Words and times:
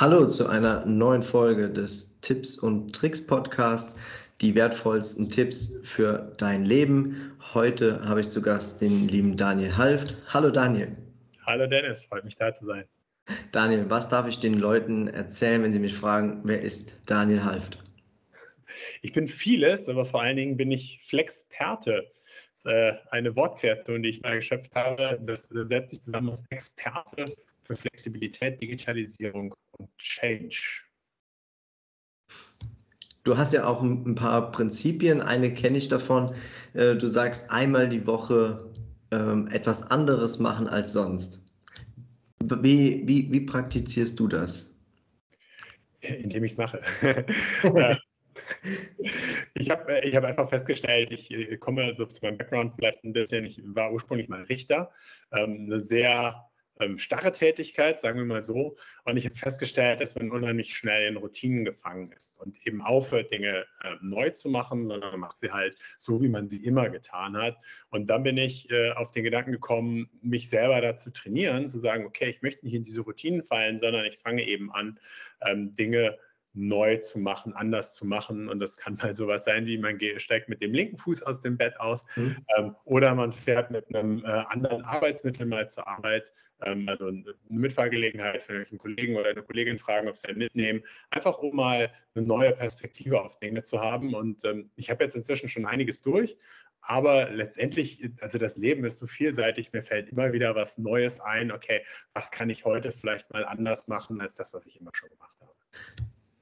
Hallo 0.00 0.28
zu 0.28 0.46
einer 0.46 0.86
neuen 0.86 1.24
Folge 1.24 1.68
des 1.68 2.20
Tipps 2.20 2.56
und 2.56 2.94
Tricks 2.94 3.26
Podcasts, 3.26 3.96
die 4.40 4.54
wertvollsten 4.54 5.28
Tipps 5.28 5.80
für 5.82 6.32
dein 6.36 6.64
Leben. 6.64 7.32
Heute 7.52 8.00
habe 8.04 8.20
ich 8.20 8.28
zu 8.28 8.40
Gast 8.40 8.80
den 8.80 9.08
lieben 9.08 9.36
Daniel 9.36 9.76
Halft. 9.76 10.16
Hallo 10.28 10.50
Daniel. 10.50 10.96
Hallo 11.44 11.66
Dennis, 11.66 12.04
freut 12.04 12.24
mich 12.24 12.36
da 12.36 12.54
zu 12.54 12.64
sein. 12.64 12.84
Daniel, 13.50 13.90
was 13.90 14.08
darf 14.08 14.28
ich 14.28 14.38
den 14.38 14.54
Leuten 14.54 15.08
erzählen, 15.08 15.64
wenn 15.64 15.72
sie 15.72 15.80
mich 15.80 15.96
fragen, 15.96 16.42
wer 16.44 16.62
ist 16.62 16.94
Daniel 17.06 17.42
Halft? 17.42 17.82
Ich 19.02 19.12
bin 19.12 19.26
vieles, 19.26 19.88
aber 19.88 20.04
vor 20.04 20.22
allen 20.22 20.36
Dingen 20.36 20.56
bin 20.56 20.70
ich 20.70 21.00
Flexperte. 21.02 22.06
Das 22.52 22.64
ist 22.64 22.66
äh, 22.66 22.92
eine 23.10 23.34
Wortkreation, 23.34 24.04
die 24.04 24.10
ich 24.10 24.22
mal 24.22 24.36
geschöpft 24.36 24.76
habe. 24.76 25.18
Das 25.26 25.48
setzt 25.48 25.90
sich 25.90 26.02
zusammen 26.02 26.28
aus 26.28 26.44
Experte 26.50 27.34
für 27.64 27.74
Flexibilität, 27.74 28.60
Digitalisierung 28.60 29.56
Change. 29.98 30.82
Du 33.24 33.36
hast 33.36 33.52
ja 33.52 33.66
auch 33.66 33.82
ein 33.82 34.14
paar 34.14 34.50
Prinzipien. 34.52 35.20
Eine 35.20 35.52
kenne 35.52 35.78
ich 35.78 35.88
davon. 35.88 36.32
Äh, 36.74 36.96
du 36.96 37.06
sagst 37.06 37.50
einmal 37.50 37.88
die 37.88 38.06
Woche 38.06 38.72
ähm, 39.10 39.48
etwas 39.48 39.90
anderes 39.90 40.38
machen 40.38 40.66
als 40.66 40.92
sonst. 40.92 41.44
Wie, 42.42 43.06
wie, 43.06 43.30
wie 43.30 43.40
praktizierst 43.40 44.18
du 44.18 44.28
das? 44.28 44.74
Indem 46.00 46.44
ich 46.44 46.52
es 46.52 46.58
mache. 46.58 46.80
Äh, 47.62 47.96
ich 49.54 49.68
habe 49.68 50.00
ich 50.00 50.16
hab 50.16 50.24
einfach 50.24 50.48
festgestellt, 50.48 51.10
ich 51.10 51.60
komme 51.60 51.84
also 51.84 52.06
zu 52.06 52.24
meinem 52.24 52.38
Background 52.38 52.72
vielleicht 52.76 53.04
ein 53.04 53.12
bisschen, 53.12 53.44
ich 53.44 53.60
war 53.62 53.92
ursprünglich 53.92 54.28
mal 54.28 54.42
Richter, 54.42 54.90
ähm, 55.32 55.66
eine 55.66 55.82
sehr 55.82 56.47
ähm, 56.80 56.98
starre 56.98 57.32
Tätigkeit, 57.32 58.00
sagen 58.00 58.18
wir 58.18 58.24
mal 58.24 58.44
so. 58.44 58.76
Und 59.04 59.16
ich 59.16 59.24
habe 59.24 59.34
festgestellt, 59.34 60.00
dass 60.00 60.14
man 60.14 60.30
unheimlich 60.30 60.76
schnell 60.76 61.08
in 61.08 61.16
Routinen 61.16 61.64
gefangen 61.64 62.12
ist 62.12 62.40
und 62.40 62.56
eben 62.66 62.82
aufhört, 62.82 63.32
Dinge 63.32 63.66
äh, 63.82 63.94
neu 64.00 64.30
zu 64.30 64.48
machen, 64.48 64.86
sondern 64.88 65.18
macht 65.20 65.40
sie 65.40 65.50
halt 65.50 65.76
so, 65.98 66.20
wie 66.22 66.28
man 66.28 66.48
sie 66.48 66.64
immer 66.64 66.88
getan 66.88 67.36
hat. 67.36 67.56
Und 67.90 68.08
dann 68.08 68.22
bin 68.22 68.36
ich 68.36 68.70
äh, 68.70 68.92
auf 68.92 69.12
den 69.12 69.24
Gedanken 69.24 69.52
gekommen, 69.52 70.08
mich 70.22 70.48
selber 70.48 70.80
dazu 70.80 71.10
trainieren, 71.10 71.68
zu 71.68 71.78
sagen, 71.78 72.06
okay, 72.06 72.30
ich 72.30 72.42
möchte 72.42 72.64
nicht 72.64 72.74
in 72.74 72.84
diese 72.84 73.02
Routinen 73.02 73.42
fallen, 73.42 73.78
sondern 73.78 74.04
ich 74.04 74.18
fange 74.18 74.46
eben 74.46 74.72
an, 74.72 74.98
ähm, 75.42 75.74
Dinge 75.74 76.18
neu 76.54 76.96
zu 76.96 77.18
machen, 77.18 77.52
anders 77.54 77.94
zu 77.94 78.06
machen. 78.06 78.48
Und 78.48 78.60
das 78.60 78.76
kann 78.76 78.94
mal 78.94 79.14
sowas 79.14 79.44
sein, 79.44 79.66
wie 79.66 79.78
man 79.78 79.98
steigt 80.16 80.48
mit 80.48 80.62
dem 80.62 80.72
linken 80.72 80.98
Fuß 80.98 81.22
aus 81.22 81.40
dem 81.40 81.56
Bett 81.56 81.78
aus 81.80 82.04
mhm. 82.16 82.36
ähm, 82.56 82.76
oder 82.84 83.14
man 83.14 83.32
fährt 83.32 83.70
mit 83.70 83.94
einem 83.94 84.24
äh, 84.24 84.28
anderen 84.28 84.82
Arbeitsmittel 84.82 85.46
mal 85.46 85.68
zur 85.68 85.86
Arbeit. 85.86 86.32
Ähm, 86.64 86.88
also 86.88 87.06
eine 87.06 87.24
Mitfahrgelegenheit 87.48 88.42
für 88.42 88.66
einen 88.68 88.78
Kollegen 88.78 89.16
oder 89.16 89.30
eine 89.30 89.42
Kollegin 89.42 89.78
fragen, 89.78 90.08
ob 90.08 90.16
sie 90.16 90.28
einen 90.28 90.38
mitnehmen. 90.38 90.82
Einfach 91.10 91.38
um 91.38 91.54
mal 91.54 91.92
eine 92.14 92.26
neue 92.26 92.52
Perspektive 92.52 93.22
auf 93.22 93.38
Dinge 93.38 93.62
zu 93.62 93.80
haben. 93.80 94.14
Und 94.14 94.44
ähm, 94.44 94.70
ich 94.76 94.90
habe 94.90 95.04
jetzt 95.04 95.16
inzwischen 95.16 95.48
schon 95.48 95.66
einiges 95.66 96.02
durch. 96.02 96.36
Aber 96.80 97.30
letztendlich, 97.30 98.10
also 98.20 98.38
das 98.38 98.56
Leben 98.56 98.84
ist 98.84 98.98
so 98.98 99.06
vielseitig, 99.06 99.72
mir 99.72 99.82
fällt 99.82 100.08
immer 100.08 100.32
wieder 100.32 100.54
was 100.54 100.78
Neues 100.78 101.20
ein. 101.20 101.52
Okay, 101.52 101.84
was 102.14 102.30
kann 102.30 102.50
ich 102.50 102.64
heute 102.64 102.92
vielleicht 102.92 103.30
mal 103.30 103.44
anders 103.44 103.88
machen 103.88 104.20
als 104.20 104.36
das, 104.36 104.54
was 104.54 104.66
ich 104.66 104.80
immer 104.80 104.90
schon 104.94 105.10
gemacht 105.10 105.36
habe? 105.40 105.52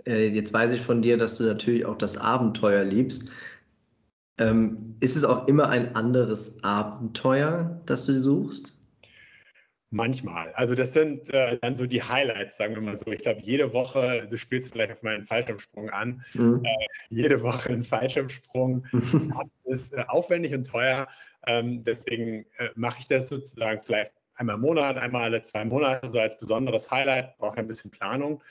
Äh, 0.06 0.28
jetzt 0.28 0.52
weiß 0.52 0.72
ich 0.72 0.80
von 0.80 1.02
dir, 1.02 1.16
dass 1.16 1.36
du 1.36 1.44
natürlich 1.44 1.84
auch 1.84 1.98
das 1.98 2.16
Abenteuer 2.16 2.84
liebst. 2.84 3.32
Ähm, 4.38 4.96
ist 5.00 5.16
es 5.16 5.24
auch 5.24 5.48
immer 5.48 5.68
ein 5.68 5.94
anderes 5.94 6.62
Abenteuer, 6.62 7.80
das 7.86 8.06
du 8.06 8.14
suchst? 8.14 8.76
Manchmal. 9.90 10.52
Also 10.54 10.74
das 10.74 10.92
sind 10.92 11.32
äh, 11.32 11.58
dann 11.62 11.76
so 11.76 11.86
die 11.86 12.02
Highlights, 12.02 12.56
sagen 12.56 12.74
wir 12.74 12.82
mal 12.82 12.96
so. 12.96 13.06
Ich 13.06 13.20
glaube, 13.20 13.40
jede 13.42 13.72
Woche, 13.72 14.26
du 14.28 14.36
spielst 14.36 14.72
vielleicht 14.72 14.92
auf 14.92 15.02
meinen 15.02 15.24
Fallschirmsprung 15.24 15.90
an, 15.90 16.24
mhm. 16.34 16.62
äh, 16.64 16.86
jede 17.08 17.40
Woche 17.42 17.72
ein 17.72 17.84
Fallschirmsprung. 17.84 18.84
das 18.92 19.52
ist 19.64 19.94
äh, 19.94 20.04
aufwendig 20.08 20.52
und 20.54 20.66
teuer. 20.66 21.06
Ähm, 21.46 21.84
deswegen 21.84 22.44
äh, 22.58 22.70
mache 22.74 22.98
ich 23.00 23.08
das 23.08 23.28
sozusagen 23.28 23.80
vielleicht 23.80 24.12
einmal 24.34 24.56
im 24.56 24.62
Monat, 24.62 24.96
einmal 24.98 25.22
alle 25.22 25.42
zwei 25.42 25.64
Monate, 25.64 26.08
so 26.08 26.18
als 26.18 26.38
besonderes 26.38 26.90
Highlight. 26.90 27.38
Brauche 27.38 27.58
ein 27.58 27.68
bisschen 27.68 27.90
Planung. 27.90 28.42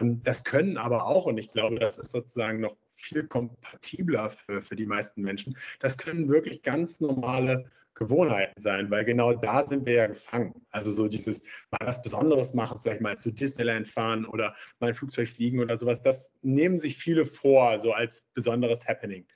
Ähm, 0.00 0.22
das 0.22 0.44
können 0.44 0.76
aber 0.76 1.06
auch, 1.06 1.26
und 1.26 1.38
ich 1.38 1.50
glaube, 1.50 1.78
das 1.78 1.98
ist 1.98 2.10
sozusagen 2.10 2.60
noch 2.60 2.76
viel 2.94 3.26
kompatibler 3.26 4.30
für, 4.30 4.62
für 4.62 4.76
die 4.76 4.86
meisten 4.86 5.22
Menschen, 5.22 5.56
das 5.80 5.98
können 5.98 6.28
wirklich 6.28 6.62
ganz 6.62 7.00
normale 7.00 7.70
Gewohnheiten 7.94 8.60
sein, 8.60 8.90
weil 8.90 9.04
genau 9.04 9.34
da 9.34 9.66
sind 9.66 9.84
wir 9.84 9.94
ja 9.94 10.06
gefangen. 10.06 10.54
Also 10.70 10.92
so 10.92 11.08
dieses 11.08 11.42
mal 11.70 11.84
was 11.86 12.00
Besonderes 12.00 12.54
machen, 12.54 12.78
vielleicht 12.80 13.00
mal 13.00 13.18
zu 13.18 13.32
Disneyland 13.32 13.88
fahren 13.88 14.24
oder 14.24 14.54
mal 14.78 14.88
ein 14.88 14.94
Flugzeug 14.94 15.28
fliegen 15.28 15.58
oder 15.58 15.76
sowas, 15.78 16.00
das 16.00 16.32
nehmen 16.42 16.78
sich 16.78 16.96
viele 16.96 17.26
vor, 17.26 17.78
so 17.80 17.92
als 17.92 18.22
besonderes 18.34 18.86
Happening. 18.86 19.26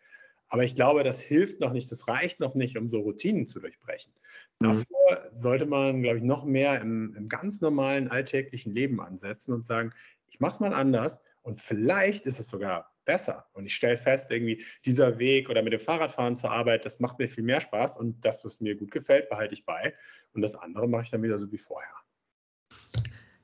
Aber 0.48 0.64
ich 0.64 0.74
glaube, 0.74 1.02
das 1.02 1.18
hilft 1.18 1.60
noch 1.60 1.72
nicht, 1.72 1.90
das 1.90 2.06
reicht 2.06 2.38
noch 2.38 2.54
nicht, 2.54 2.76
um 2.76 2.86
so 2.86 3.00
Routinen 3.00 3.46
zu 3.46 3.58
durchbrechen. 3.58 4.12
Mhm. 4.60 4.64
Davor 4.64 5.30
sollte 5.34 5.66
man, 5.66 6.02
glaube 6.02 6.18
ich, 6.18 6.24
noch 6.24 6.44
mehr 6.44 6.80
im, 6.80 7.14
im 7.16 7.28
ganz 7.28 7.62
normalen 7.62 8.08
alltäglichen 8.08 8.72
Leben 8.72 9.00
ansetzen 9.00 9.54
und 9.54 9.64
sagen, 9.64 9.92
ich 10.32 10.40
mache 10.40 10.52
es 10.52 10.60
mal 10.60 10.72
anders 10.72 11.20
und 11.42 11.60
vielleicht 11.60 12.24
ist 12.26 12.40
es 12.40 12.48
sogar 12.48 12.90
besser. 13.04 13.46
Und 13.52 13.66
ich 13.66 13.74
stelle 13.74 13.98
fest, 13.98 14.30
irgendwie 14.30 14.64
dieser 14.84 15.18
Weg 15.18 15.50
oder 15.50 15.62
mit 15.62 15.72
dem 15.72 15.80
Fahrradfahren 15.80 16.36
zur 16.36 16.50
Arbeit, 16.50 16.84
das 16.84 17.00
macht 17.00 17.18
mir 17.18 17.28
viel 17.28 17.44
mehr 17.44 17.60
Spaß 17.60 17.98
und 17.98 18.24
das, 18.24 18.44
was 18.44 18.60
mir 18.60 18.74
gut 18.74 18.90
gefällt, 18.90 19.28
behalte 19.28 19.54
ich 19.54 19.66
bei. 19.66 19.94
Und 20.32 20.42
das 20.42 20.54
andere 20.54 20.88
mache 20.88 21.02
ich 21.02 21.10
dann 21.10 21.22
wieder 21.22 21.38
so 21.38 21.50
wie 21.52 21.58
vorher. 21.58 21.92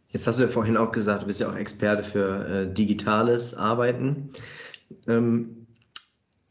Jetzt 0.09 0.27
hast 0.27 0.39
du 0.39 0.45
ja 0.45 0.49
vorhin 0.49 0.79
auch 0.79 0.93
gesagt, 0.93 1.23
du 1.23 1.27
bist 1.27 1.41
ja 1.41 1.51
auch 1.51 1.57
Experte 1.57 2.03
für 2.03 2.49
äh, 2.49 2.73
digitales 2.73 3.55
Arbeiten. 3.55 4.31
Ähm, 5.07 5.67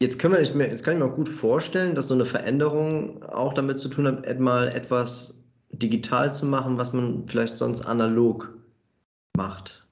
jetzt, 0.00 0.20
können 0.20 0.34
wir 0.34 0.40
nicht 0.40 0.54
mehr, 0.54 0.68
jetzt 0.68 0.84
kann 0.84 0.94
ich 0.94 1.00
mir 1.00 1.06
auch 1.06 1.16
gut 1.16 1.28
vorstellen, 1.28 1.96
dass 1.96 2.06
so 2.06 2.14
eine 2.14 2.26
Veränderung 2.26 3.24
auch 3.24 3.54
damit 3.54 3.80
zu 3.80 3.88
tun 3.88 4.06
hat, 4.06 4.38
mal 4.38 4.68
etwas 4.68 5.42
digital 5.70 6.32
zu 6.32 6.46
machen, 6.46 6.78
was 6.78 6.92
man 6.92 7.26
vielleicht 7.26 7.56
sonst 7.56 7.82
analog 7.82 8.56
macht. 9.36 9.87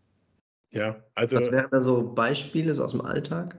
Ja, 0.76 1.02
also. 1.14 1.36
Was 1.36 1.50
wären 1.50 1.68
da 1.70 1.80
so 1.80 2.14
Beispiele 2.14 2.74
so 2.74 2.84
aus 2.84 2.92
dem 2.92 3.02
Alltag? 3.02 3.58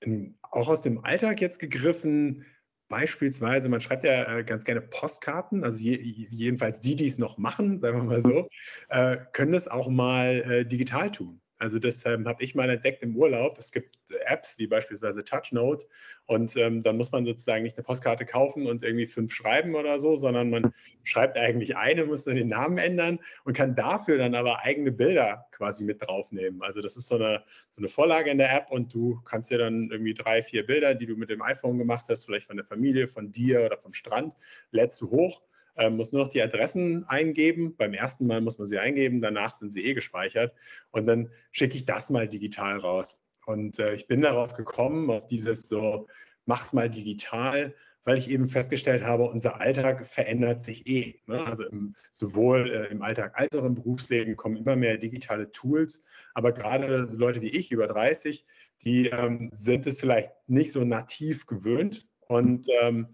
In, 0.00 0.34
auch 0.42 0.68
aus 0.68 0.82
dem 0.82 1.04
Alltag 1.04 1.40
jetzt 1.40 1.58
gegriffen, 1.58 2.44
beispielsweise, 2.88 3.68
man 3.68 3.80
schreibt 3.80 4.04
ja 4.04 4.38
äh, 4.38 4.44
ganz 4.44 4.64
gerne 4.64 4.80
Postkarten, 4.80 5.64
also 5.64 5.78
je, 5.78 5.96
jedenfalls 5.96 6.80
die, 6.80 6.96
die 6.96 7.06
es 7.06 7.18
noch 7.18 7.38
machen, 7.38 7.78
sagen 7.78 7.98
wir 7.98 8.04
mal 8.04 8.20
so, 8.20 8.48
äh, 8.88 9.16
können 9.32 9.54
es 9.54 9.68
auch 9.68 9.88
mal 9.88 10.42
äh, 10.42 10.66
digital 10.66 11.10
tun. 11.10 11.40
Also 11.60 11.78
das 11.78 12.06
ähm, 12.06 12.26
habe 12.26 12.42
ich 12.42 12.54
mal 12.54 12.70
entdeckt 12.70 13.02
im 13.02 13.14
Urlaub. 13.14 13.58
Es 13.58 13.70
gibt 13.70 13.98
Apps 14.26 14.58
wie 14.58 14.66
beispielsweise 14.66 15.22
TouchNote 15.22 15.86
und 16.24 16.56
ähm, 16.56 16.82
dann 16.82 16.96
muss 16.96 17.12
man 17.12 17.26
sozusagen 17.26 17.64
nicht 17.64 17.76
eine 17.76 17.84
Postkarte 17.84 18.24
kaufen 18.24 18.66
und 18.66 18.82
irgendwie 18.82 19.06
fünf 19.06 19.34
schreiben 19.34 19.74
oder 19.74 20.00
so, 20.00 20.16
sondern 20.16 20.48
man 20.48 20.72
schreibt 21.04 21.36
eigentlich 21.36 21.76
eine, 21.76 22.06
muss 22.06 22.24
dann 22.24 22.36
den 22.36 22.48
Namen 22.48 22.78
ändern 22.78 23.20
und 23.44 23.54
kann 23.54 23.74
dafür 23.74 24.16
dann 24.16 24.34
aber 24.34 24.60
eigene 24.60 24.90
Bilder 24.90 25.48
quasi 25.52 25.84
mit 25.84 26.00
draufnehmen. 26.00 26.62
Also 26.62 26.80
das 26.80 26.96
ist 26.96 27.08
so 27.08 27.16
eine, 27.16 27.44
so 27.68 27.82
eine 27.82 27.88
Vorlage 27.88 28.30
in 28.30 28.38
der 28.38 28.56
App 28.56 28.70
und 28.70 28.94
du 28.94 29.20
kannst 29.26 29.50
dir 29.50 29.58
dann 29.58 29.90
irgendwie 29.90 30.14
drei, 30.14 30.42
vier 30.42 30.64
Bilder, 30.64 30.94
die 30.94 31.04
du 31.04 31.14
mit 31.14 31.28
dem 31.28 31.42
iPhone 31.42 31.76
gemacht 31.76 32.06
hast, 32.08 32.24
vielleicht 32.24 32.46
von 32.46 32.56
der 32.56 32.64
Familie, 32.64 33.06
von 33.06 33.32
dir 33.32 33.66
oder 33.66 33.76
vom 33.76 33.92
Strand, 33.92 34.34
lädst 34.70 34.98
du 35.02 35.10
hoch 35.10 35.42
ähm, 35.76 35.96
muss 35.96 36.12
nur 36.12 36.24
noch 36.24 36.30
die 36.30 36.42
Adressen 36.42 37.04
eingeben. 37.08 37.76
Beim 37.76 37.94
ersten 37.94 38.26
Mal 38.26 38.40
muss 38.40 38.58
man 38.58 38.66
sie 38.66 38.78
eingeben, 38.78 39.20
danach 39.20 39.54
sind 39.54 39.70
sie 39.70 39.84
eh 39.84 39.94
gespeichert. 39.94 40.54
Und 40.90 41.06
dann 41.06 41.30
schicke 41.52 41.76
ich 41.76 41.84
das 41.84 42.10
mal 42.10 42.28
digital 42.28 42.78
raus. 42.78 43.18
Und 43.46 43.78
äh, 43.78 43.94
ich 43.94 44.06
bin 44.06 44.22
darauf 44.22 44.54
gekommen, 44.54 45.10
auf 45.10 45.26
dieses 45.26 45.68
so, 45.68 46.06
mach's 46.46 46.72
mal 46.72 46.90
digital, 46.90 47.74
weil 48.04 48.18
ich 48.18 48.30
eben 48.30 48.46
festgestellt 48.46 49.02
habe, 49.02 49.24
unser 49.24 49.60
Alltag 49.60 50.06
verändert 50.06 50.60
sich 50.60 50.86
eh. 50.86 51.20
Ne? 51.26 51.44
Also 51.44 51.64
im, 51.64 51.94
sowohl 52.12 52.70
äh, 52.70 52.86
im 52.86 53.02
Alltag 53.02 53.32
als 53.34 53.56
auch 53.56 53.64
im 53.64 53.74
Berufsleben 53.74 54.36
kommen 54.36 54.56
immer 54.56 54.76
mehr 54.76 54.96
digitale 54.96 55.52
Tools. 55.52 56.02
Aber 56.34 56.52
gerade 56.52 57.08
Leute 57.12 57.40
wie 57.42 57.50
ich, 57.50 57.70
über 57.72 57.86
30, 57.86 58.44
die 58.82 59.08
ähm, 59.08 59.50
sind 59.52 59.86
es 59.86 60.00
vielleicht 60.00 60.30
nicht 60.46 60.72
so 60.72 60.84
nativ 60.84 61.46
gewöhnt. 61.46 62.06
Und 62.26 62.66
ähm, 62.80 63.08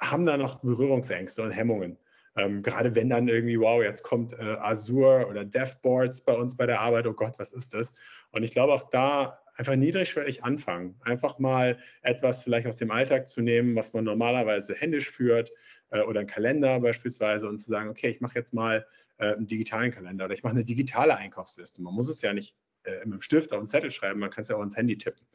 haben 0.00 0.26
da 0.26 0.36
noch 0.36 0.60
Berührungsängste 0.60 1.42
und 1.42 1.50
Hemmungen. 1.50 1.98
Ähm, 2.36 2.62
gerade 2.62 2.94
wenn 2.94 3.10
dann 3.10 3.28
irgendwie, 3.28 3.58
wow, 3.58 3.82
jetzt 3.82 4.02
kommt 4.02 4.32
äh, 4.32 4.56
Azure 4.60 5.26
oder 5.26 5.44
DevBoards 5.44 6.20
bei 6.22 6.34
uns 6.34 6.56
bei 6.56 6.66
der 6.66 6.80
Arbeit, 6.80 7.06
oh 7.06 7.12
Gott, 7.12 7.38
was 7.38 7.52
ist 7.52 7.74
das? 7.74 7.92
Und 8.30 8.44
ich 8.44 8.52
glaube 8.52 8.72
auch 8.72 8.88
da 8.90 9.40
einfach 9.56 9.76
niedrigschwellig 9.76 10.44
anfangen. 10.44 10.96
Einfach 11.02 11.38
mal 11.38 11.78
etwas 12.02 12.42
vielleicht 12.42 12.66
aus 12.66 12.76
dem 12.76 12.90
Alltag 12.90 13.28
zu 13.28 13.42
nehmen, 13.42 13.76
was 13.76 13.92
man 13.92 14.04
normalerweise 14.04 14.74
händisch 14.74 15.10
führt 15.10 15.52
äh, 15.90 16.00
oder 16.00 16.20
einen 16.20 16.28
Kalender 16.28 16.80
beispielsweise 16.80 17.48
und 17.48 17.58
zu 17.58 17.70
sagen, 17.70 17.90
okay, 17.90 18.08
ich 18.08 18.20
mache 18.20 18.36
jetzt 18.36 18.54
mal 18.54 18.86
äh, 19.18 19.34
einen 19.34 19.46
digitalen 19.46 19.90
Kalender 19.90 20.24
oder 20.24 20.34
ich 20.34 20.42
mache 20.42 20.54
eine 20.54 20.64
digitale 20.64 21.16
Einkaufsliste. 21.16 21.82
Man 21.82 21.94
muss 21.94 22.08
es 22.08 22.22
ja 22.22 22.32
nicht 22.32 22.54
äh, 22.84 23.04
mit 23.04 23.14
dem 23.14 23.22
Stift 23.22 23.52
auf 23.52 23.58
einen 23.58 23.68
Zettel 23.68 23.90
schreiben, 23.90 24.20
man 24.20 24.30
kann 24.30 24.42
es 24.42 24.48
ja 24.48 24.56
auch 24.56 24.62
ins 24.62 24.76
Handy 24.76 24.96
tippen. 24.96 25.26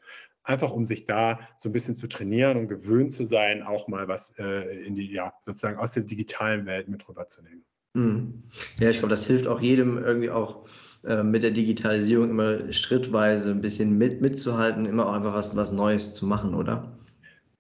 Einfach 0.44 0.72
um 0.72 0.86
sich 0.86 1.06
da 1.06 1.40
so 1.58 1.70
ein 1.70 1.72
bisschen 1.72 1.96
zu 1.96 2.08
trainieren 2.08 2.58
und 2.58 2.68
gewöhnt 2.68 3.12
zu 3.12 3.26
sein, 3.26 3.64
auch 3.64 3.88
mal 3.88 4.08
was 4.08 4.38
äh, 4.38 4.86
in 4.86 4.94
die, 4.94 5.12
ja, 5.12 5.34
sozusagen 5.40 5.78
aus 5.78 5.94
der 5.94 6.04
digitalen 6.04 6.66
Welt 6.66 6.88
mit 6.88 7.08
rüberzunehmen. 7.08 7.66
Mhm. 7.96 8.44
Ja, 8.80 8.90
ich 8.90 9.00
glaube, 9.00 9.10
das 9.10 9.26
hilft 9.26 9.48
auch 9.48 9.62
jedem 9.62 9.98
irgendwie 9.98 10.30
auch 10.30 10.68
äh, 11.06 11.24
mit 11.24 11.44
der 11.44 11.52
Digitalisierung 11.52 12.30
immer 12.30 12.72
schrittweise 12.74 13.52
ein 13.52 13.62
bisschen 13.62 13.98
mit, 13.98 14.22
mitzuhalten, 14.22 14.86
immer 14.86 15.08
auch 15.08 15.14
einfach 15.14 15.34
was, 15.34 15.56
was 15.56 15.72
Neues 15.72 16.14
zu 16.14 16.28
machen, 16.28 16.54
oder? 16.54 16.98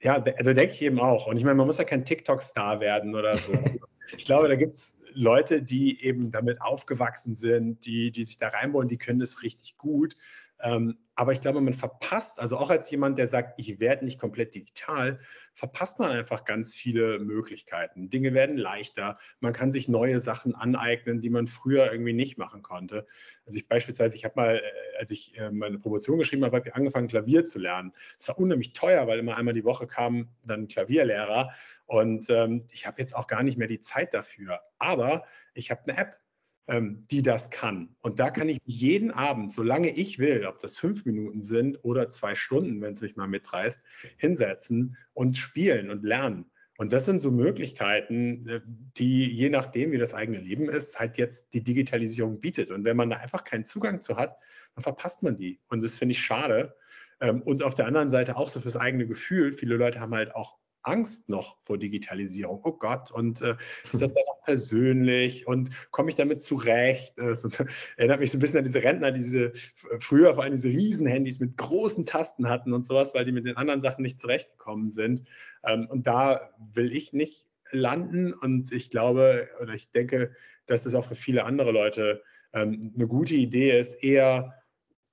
Ja, 0.01 0.23
also 0.37 0.53
denke 0.53 0.73
ich 0.73 0.81
eben 0.81 0.99
auch. 0.99 1.27
Und 1.27 1.37
ich 1.37 1.43
meine, 1.43 1.55
man 1.55 1.67
muss 1.67 1.77
ja 1.77 1.83
kein 1.83 2.05
TikTok-Star 2.05 2.79
werden 2.79 3.15
oder 3.15 3.37
so. 3.37 3.53
ich 4.17 4.25
glaube, 4.25 4.47
da 4.47 4.55
gibt 4.55 4.75
es 4.75 4.97
Leute, 5.15 5.63
die 5.63 6.03
eben 6.03 6.31
damit 6.31 6.61
aufgewachsen 6.61 7.35
sind, 7.35 7.85
die, 7.85 8.11
die 8.11 8.25
sich 8.25 8.37
da 8.37 8.49
reinbauen, 8.49 8.87
die 8.87 8.97
können 8.97 9.19
das 9.19 9.41
richtig 9.43 9.77
gut. 9.77 10.15
Ähm, 10.61 10.97
aber 11.15 11.31
ich 11.31 11.41
glaube, 11.41 11.61
man 11.61 11.73
verpasst, 11.73 12.39
also 12.39 12.57
auch 12.57 12.69
als 12.69 12.89
jemand, 12.89 13.17
der 13.17 13.27
sagt, 13.27 13.53
ich 13.57 13.79
werde 13.79 14.05
nicht 14.05 14.19
komplett 14.19 14.55
digital, 14.55 15.19
verpasst 15.53 15.99
man 15.99 16.11
einfach 16.11 16.43
ganz 16.43 16.75
viele 16.75 17.19
Möglichkeiten. 17.19 18.09
Dinge 18.09 18.33
werden 18.33 18.57
leichter, 18.57 19.17
man 19.39 19.53
kann 19.53 19.71
sich 19.71 19.87
neue 19.87 20.19
Sachen 20.19 20.55
aneignen, 20.55 21.21
die 21.21 21.29
man 21.29 21.47
früher 21.47 21.91
irgendwie 21.91 22.13
nicht 22.13 22.37
machen 22.37 22.61
konnte. 22.61 23.05
Also 23.45 23.57
ich 23.57 23.67
beispielsweise, 23.67 24.15
ich 24.15 24.25
habe 24.25 24.35
mal, 24.35 24.55
äh, 24.57 24.97
als 24.99 25.11
ich 25.11 25.37
äh, 25.37 25.51
meine 25.51 25.77
Promotion 25.77 26.19
geschrieben 26.19 26.43
habe, 26.43 26.57
habe 26.57 26.69
ich 26.69 26.75
angefangen, 26.75 27.07
Klavier 27.07 27.45
zu 27.45 27.59
lernen. 27.59 27.93
Das 28.17 28.29
war 28.29 28.39
unheimlich 28.39 28.73
teuer, 28.73 29.07
weil 29.07 29.19
immer 29.19 29.37
einmal 29.37 29.53
die 29.53 29.65
Woche 29.65 29.87
kam 29.87 30.29
dann 30.43 30.63
ein 30.63 30.67
Klavierlehrer 30.67 31.51
und 31.85 32.29
ähm, 32.29 32.65
ich 32.71 32.87
habe 32.87 33.01
jetzt 33.01 33.15
auch 33.15 33.27
gar 33.27 33.43
nicht 33.43 33.57
mehr 33.57 33.67
die 33.67 33.79
Zeit 33.79 34.13
dafür. 34.13 34.61
Aber 34.79 35.25
ich 35.53 35.71
habe 35.71 35.81
eine 35.85 35.97
App, 35.97 36.19
ähm, 36.67 37.03
die 37.11 37.21
das 37.21 37.51
kann. 37.51 37.95
Und 38.01 38.19
da 38.19 38.31
kann 38.31 38.49
ich 38.49 38.59
jeden 38.65 39.11
Abend, 39.11 39.53
solange 39.53 39.91
ich 39.91 40.17
will, 40.17 40.45
ob 40.45 40.59
das 40.59 40.77
fünf 40.77 41.05
Minuten 41.05 41.41
sind 41.41 41.83
oder 41.83 42.09
zwei 42.09 42.35
Stunden, 42.35 42.81
wenn 42.81 42.93
es 42.93 43.01
mich 43.01 43.15
mal 43.15 43.27
mitreißt, 43.27 43.83
hinsetzen 44.17 44.97
und 45.13 45.37
spielen 45.37 45.91
und 45.91 46.03
lernen. 46.03 46.45
Und 46.77 46.91
das 46.91 47.05
sind 47.05 47.19
so 47.19 47.31
Möglichkeiten, 47.31 48.49
äh, 48.49 48.61
die 48.97 49.31
je 49.31 49.49
nachdem, 49.49 49.91
wie 49.91 49.97
das 49.97 50.13
eigene 50.13 50.39
Leben 50.39 50.69
ist, 50.69 50.99
halt 50.99 51.17
jetzt 51.17 51.53
die 51.53 51.63
Digitalisierung 51.63 52.41
bietet. 52.41 52.71
Und 52.71 52.83
wenn 52.83 52.97
man 52.97 53.09
da 53.09 53.17
einfach 53.17 53.43
keinen 53.43 53.65
Zugang 53.65 54.01
zu 54.01 54.17
hat, 54.17 54.37
dann 54.73 54.83
verpasst 54.83 55.23
man 55.23 55.35
die. 55.37 55.59
Und 55.69 55.83
das 55.83 55.97
finde 55.97 56.13
ich 56.13 56.19
schade. 56.19 56.75
Ähm, 57.21 57.41
und 57.43 57.63
auf 57.63 57.75
der 57.75 57.85
anderen 57.85 58.09
Seite 58.09 58.35
auch 58.35 58.49
so 58.49 58.59
fürs 58.59 58.75
eigene 58.75 59.07
Gefühl. 59.07 59.53
Viele 59.53 59.75
Leute 59.77 59.99
haben 59.99 60.13
halt 60.15 60.35
auch 60.35 60.57
Angst 60.85 61.29
noch 61.29 61.57
vor 61.61 61.77
Digitalisierung. 61.77 62.61
Oh 62.63 62.73
Gott, 62.73 63.11
und 63.11 63.41
äh, 63.41 63.55
ist 63.91 64.01
das 64.01 64.13
dann 64.13 64.23
auch 64.29 64.43
persönlich 64.43 65.47
und 65.47 65.69
komme 65.91 66.09
ich 66.09 66.15
damit 66.15 66.43
zurecht? 66.43 67.17
Äh, 67.17 67.35
so, 67.35 67.49
erinnert 67.97 68.19
mich 68.19 68.31
so 68.31 68.37
ein 68.37 68.41
bisschen 68.41 68.59
an 68.59 68.65
diese 68.65 68.83
Rentner, 68.83 69.11
die 69.11 69.19
diese 69.19 69.53
früher 69.99 70.33
vor 70.35 70.43
allem 70.43 70.55
diese 70.55 70.69
Riesenhandys 70.69 71.39
mit 71.39 71.57
großen 71.57 72.05
Tasten 72.05 72.49
hatten 72.49 72.73
und 72.73 72.85
sowas, 72.85 73.13
weil 73.13 73.25
die 73.25 73.31
mit 73.31 73.45
den 73.45 73.57
anderen 73.57 73.81
Sachen 73.81 74.03
nicht 74.03 74.19
zurechtgekommen 74.19 74.89
sind. 74.89 75.23
Ähm, 75.65 75.87
und 75.89 76.07
da 76.07 76.49
will 76.73 76.95
ich 76.95 77.13
nicht 77.13 77.45
landen 77.71 78.33
und 78.33 78.71
ich 78.71 78.89
glaube 78.89 79.49
oder 79.61 79.73
ich 79.73 79.91
denke, 79.91 80.31
dass 80.67 80.85
es 80.85 80.95
auch 80.95 81.05
für 81.05 81.15
viele 81.15 81.45
andere 81.45 81.71
Leute 81.71 82.23
ähm, 82.53 82.93
eine 82.95 83.07
gute 83.07 83.35
Idee 83.35 83.77
ist, 83.77 83.95
eher 84.03 84.53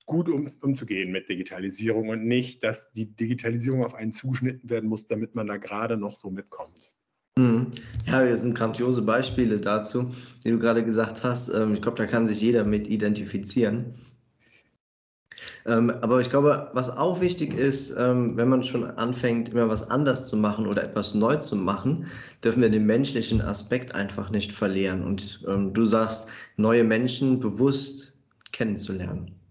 gut 0.07 0.29
um, 0.29 0.49
umzugehen 0.63 1.13
mit 1.13 1.29
Digitalisierung 1.29 2.09
und 2.09 2.25
nicht, 2.25 2.65
dass 2.65 2.93
die 2.93 3.07
Digitalisierung 3.07 3.85
auf 3.85 3.95
einen 3.95 4.13
zugeschnitten 4.13 4.71
werden 4.71 4.89
muss, 4.89 5.07
damit 5.07 5.35
man 5.35 5.47
da 5.47 5.57
gerade 5.57 5.97
noch 5.97 6.17
so 6.17 6.31
mitkommt. 6.31 6.93
Mhm. 7.37 7.71
Ja, 8.07 8.25
das 8.25 8.43
sind 8.43 8.55
grandiose 8.55 9.03
Beispiele 9.03 9.59
dazu, 9.59 10.13
die 10.45 10.51
du 10.51 10.59
gerade 10.59 10.85
gesagt 10.85 11.25
hast. 11.25 11.49
Ähm, 11.49 11.75
ich 11.75 11.83
glaube, 11.83 11.97
da 11.97 12.07
kann 12.07 12.27
sich 12.27 12.41
jeder 12.41 12.65
mit 12.65 12.89
identifizieren. 12.89 13.95
Ähm, 15.65 15.91
aber 15.91 16.21
ich 16.21 16.29
glaube, 16.29 16.71
was 16.73 16.91
auch 16.91 17.21
wichtig 17.21 17.55
ist, 17.55 17.95
ähm, 17.97 18.37
wenn 18.37 18.49
man 18.49 18.63
schon 18.63 18.85
anfängt, 18.85 19.49
immer 19.51 19.69
was 19.69 19.89
anders 19.89 20.29
zu 20.29 20.37
machen 20.37 20.67
oder 20.67 20.85
etwas 20.85 21.15
neu 21.15 21.37
zu 21.37 21.57
machen, 21.57 22.07
dürfen 22.45 22.63
wir 22.63 22.69
den 22.69 22.87
menschlichen 22.87 23.41
Aspekt 23.41 23.95
einfach 23.95 24.31
nicht 24.31 24.53
verlieren. 24.53 25.03
Und 25.05 25.45
du 25.47 25.85
sagst, 25.85 26.29
neue 26.57 26.85
Menschen 26.85 27.41
bewusst 27.41 28.13
kennenzulernen. 28.51 29.42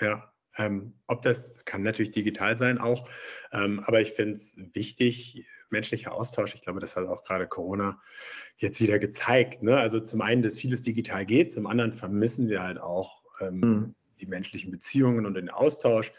Ja, 0.00 0.32
ähm, 0.58 0.94
ob 1.06 1.22
das 1.22 1.52
kann 1.64 1.82
natürlich 1.82 2.12
digital 2.12 2.56
sein 2.56 2.78
auch, 2.78 3.08
ähm, 3.52 3.80
aber 3.80 4.00
ich 4.00 4.12
finde 4.12 4.34
es 4.34 4.56
wichtig, 4.72 5.46
menschlicher 5.70 6.12
Austausch. 6.12 6.54
Ich 6.54 6.62
glaube, 6.62 6.80
das 6.80 6.96
hat 6.96 7.06
auch 7.06 7.24
gerade 7.24 7.46
Corona 7.46 8.00
jetzt 8.56 8.80
wieder 8.80 8.98
gezeigt. 8.98 9.62
Ne? 9.62 9.76
Also 9.76 10.00
zum 10.00 10.22
einen, 10.22 10.42
dass 10.42 10.58
vieles 10.58 10.82
digital 10.82 11.26
geht, 11.26 11.52
zum 11.52 11.66
anderen 11.66 11.92
vermissen 11.92 12.48
wir 12.48 12.62
halt 12.62 12.78
auch 12.78 13.22
ähm, 13.40 13.60
mhm. 13.60 13.94
die 14.20 14.26
menschlichen 14.26 14.70
Beziehungen 14.70 15.26
und 15.26 15.34
den 15.34 15.50
Austausch. 15.50 16.12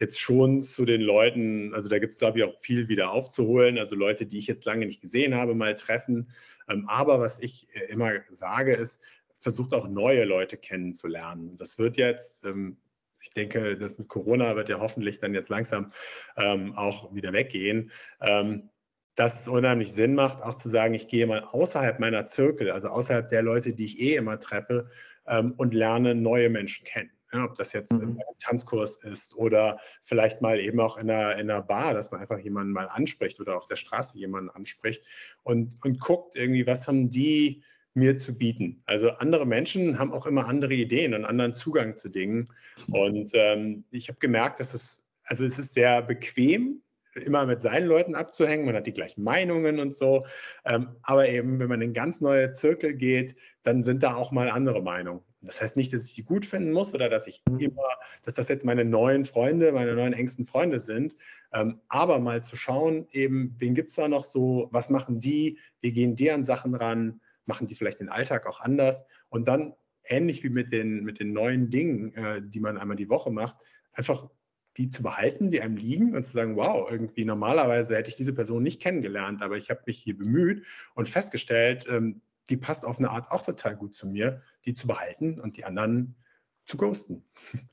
Jetzt 0.00 0.18
schon 0.18 0.62
zu 0.62 0.84
den 0.84 1.02
Leuten, 1.02 1.74
also 1.74 1.88
da 1.88 1.98
gibt 1.98 2.12
es, 2.12 2.18
glaube 2.18 2.38
ich, 2.38 2.44
auch 2.44 2.58
viel 2.60 2.88
wieder 2.88 3.10
aufzuholen. 3.10 3.78
Also 3.78 3.94
Leute, 3.94 4.26
die 4.26 4.38
ich 4.38 4.46
jetzt 4.46 4.64
lange 4.64 4.86
nicht 4.86 5.02
gesehen 5.02 5.34
habe, 5.34 5.54
mal 5.54 5.74
treffen. 5.74 6.30
Ähm, 6.68 6.88
aber 6.88 7.20
was 7.20 7.38
ich 7.40 7.68
äh, 7.74 7.84
immer 7.92 8.12
sage, 8.30 8.74
ist, 8.74 9.00
versucht 9.38 9.74
auch 9.74 9.88
neue 9.88 10.24
Leute 10.24 10.56
kennenzulernen. 10.56 11.56
Das 11.56 11.78
wird 11.78 11.96
jetzt 11.96 12.44
ähm, 12.44 12.78
ich 13.22 13.30
denke, 13.30 13.76
das 13.78 13.98
mit 13.98 14.08
Corona 14.08 14.56
wird 14.56 14.68
ja 14.68 14.80
hoffentlich 14.80 15.20
dann 15.20 15.34
jetzt 15.34 15.48
langsam 15.48 15.92
ähm, 16.36 16.76
auch 16.76 17.14
wieder 17.14 17.32
weggehen. 17.32 17.90
Ähm, 18.20 18.68
dass 19.14 19.42
es 19.42 19.48
unheimlich 19.48 19.92
Sinn 19.92 20.14
macht, 20.14 20.42
auch 20.42 20.54
zu 20.54 20.68
sagen, 20.68 20.94
ich 20.94 21.06
gehe 21.06 21.26
mal 21.26 21.40
außerhalb 21.44 22.00
meiner 22.00 22.26
Zirkel, 22.26 22.70
also 22.70 22.88
außerhalb 22.88 23.28
der 23.28 23.42
Leute, 23.42 23.74
die 23.74 23.84
ich 23.84 24.00
eh 24.00 24.16
immer 24.16 24.40
treffe, 24.40 24.90
ähm, 25.26 25.52
und 25.56 25.74
lerne 25.74 26.14
neue 26.14 26.48
Menschen 26.48 26.84
kennen. 26.84 27.10
Ja, 27.32 27.44
ob 27.44 27.54
das 27.54 27.72
jetzt 27.72 27.92
mhm. 27.92 28.18
ein 28.18 28.38
Tanzkurs 28.40 28.98
ist 28.98 29.34
oder 29.34 29.78
vielleicht 30.02 30.42
mal 30.42 30.60
eben 30.60 30.80
auch 30.80 30.98
in 30.98 31.10
einer, 31.10 31.36
in 31.36 31.50
einer 31.50 31.62
Bar, 31.62 31.94
dass 31.94 32.10
man 32.10 32.20
einfach 32.20 32.38
jemanden 32.38 32.72
mal 32.72 32.88
anspricht 32.88 33.40
oder 33.40 33.56
auf 33.56 33.66
der 33.66 33.76
Straße 33.76 34.18
jemanden 34.18 34.50
anspricht 34.50 35.04
und, 35.42 35.76
und 35.82 35.98
guckt 35.98 36.36
irgendwie, 36.36 36.66
was 36.66 36.86
haben 36.86 37.08
die 37.08 37.62
mir 37.94 38.16
zu 38.16 38.34
bieten. 38.36 38.82
Also 38.86 39.10
andere 39.10 39.46
Menschen 39.46 39.98
haben 39.98 40.12
auch 40.12 40.26
immer 40.26 40.46
andere 40.46 40.74
Ideen 40.74 41.14
und 41.14 41.24
anderen 41.24 41.54
Zugang 41.54 41.96
zu 41.96 42.08
Dingen. 42.08 42.48
Und 42.90 43.30
ähm, 43.34 43.84
ich 43.90 44.08
habe 44.08 44.18
gemerkt, 44.18 44.60
dass 44.60 44.74
es, 44.74 45.06
also 45.24 45.44
es 45.44 45.58
ist 45.58 45.74
sehr 45.74 46.02
bequem, 46.02 46.82
immer 47.14 47.44
mit 47.44 47.60
seinen 47.60 47.86
Leuten 47.86 48.14
abzuhängen. 48.14 48.64
Man 48.64 48.74
hat 48.74 48.86
die 48.86 48.92
gleichen 48.92 49.22
Meinungen 49.22 49.78
und 49.78 49.94
so. 49.94 50.24
Ähm, 50.64 50.88
aber 51.02 51.28
eben, 51.28 51.60
wenn 51.60 51.68
man 51.68 51.82
in 51.82 51.92
ganz 51.92 52.20
neue 52.20 52.52
Zirkel 52.52 52.94
geht, 52.94 53.36
dann 53.62 53.82
sind 53.82 54.02
da 54.02 54.14
auch 54.14 54.32
mal 54.32 54.50
andere 54.50 54.82
Meinungen. 54.82 55.20
Das 55.42 55.60
heißt 55.60 55.76
nicht, 55.76 55.92
dass 55.92 56.06
ich 56.06 56.14
die 56.14 56.24
gut 56.24 56.46
finden 56.46 56.72
muss 56.72 56.94
oder 56.94 57.08
dass 57.08 57.26
ich 57.26 57.42
immer, 57.58 57.88
dass 58.24 58.34
das 58.34 58.48
jetzt 58.48 58.64
meine 58.64 58.84
neuen 58.84 59.24
Freunde, 59.24 59.72
meine 59.72 59.94
neuen 59.94 60.12
engsten 60.12 60.46
Freunde 60.46 60.78
sind. 60.78 61.16
Ähm, 61.52 61.80
aber 61.88 62.18
mal 62.18 62.42
zu 62.42 62.56
schauen, 62.56 63.06
eben, 63.12 63.54
wen 63.58 63.74
gibt 63.74 63.90
es 63.90 63.96
da 63.96 64.08
noch 64.08 64.22
so, 64.22 64.68
was 64.70 64.88
machen 64.88 65.20
die, 65.20 65.58
wie 65.80 65.92
gehen 65.92 66.16
die 66.16 66.30
an 66.30 66.44
Sachen 66.44 66.74
ran, 66.74 67.20
machen 67.46 67.66
die 67.66 67.74
vielleicht 67.74 68.00
den 68.00 68.08
Alltag 68.08 68.46
auch 68.46 68.60
anders 68.60 69.06
und 69.28 69.48
dann 69.48 69.74
ähnlich 70.04 70.42
wie 70.42 70.50
mit 70.50 70.72
den, 70.72 71.04
mit 71.04 71.20
den 71.20 71.32
neuen 71.32 71.70
Dingen, 71.70 72.14
äh, 72.14 72.42
die 72.42 72.60
man 72.60 72.78
einmal 72.78 72.96
die 72.96 73.08
Woche 73.08 73.30
macht, 73.30 73.56
einfach 73.92 74.28
die 74.76 74.88
zu 74.88 75.02
behalten, 75.02 75.50
die 75.50 75.60
einem 75.60 75.76
liegen 75.76 76.14
und 76.16 76.24
zu 76.24 76.32
sagen, 76.32 76.56
wow, 76.56 76.90
irgendwie 76.90 77.24
normalerweise 77.24 77.94
hätte 77.96 78.08
ich 78.08 78.16
diese 78.16 78.32
Person 78.32 78.62
nicht 78.62 78.80
kennengelernt, 78.80 79.42
aber 79.42 79.56
ich 79.56 79.70
habe 79.70 79.82
mich 79.86 79.98
hier 79.98 80.16
bemüht 80.16 80.64
und 80.94 81.08
festgestellt, 81.08 81.86
ähm, 81.88 82.22
die 82.48 82.56
passt 82.56 82.84
auf 82.84 82.98
eine 82.98 83.10
Art 83.10 83.30
auch 83.30 83.42
total 83.42 83.76
gut 83.76 83.94
zu 83.94 84.08
mir, 84.08 84.42
die 84.64 84.74
zu 84.74 84.86
behalten 84.86 85.40
und 85.40 85.56
die 85.56 85.64
anderen 85.64 86.16
zu 86.64 86.76
ghosten. 86.76 87.24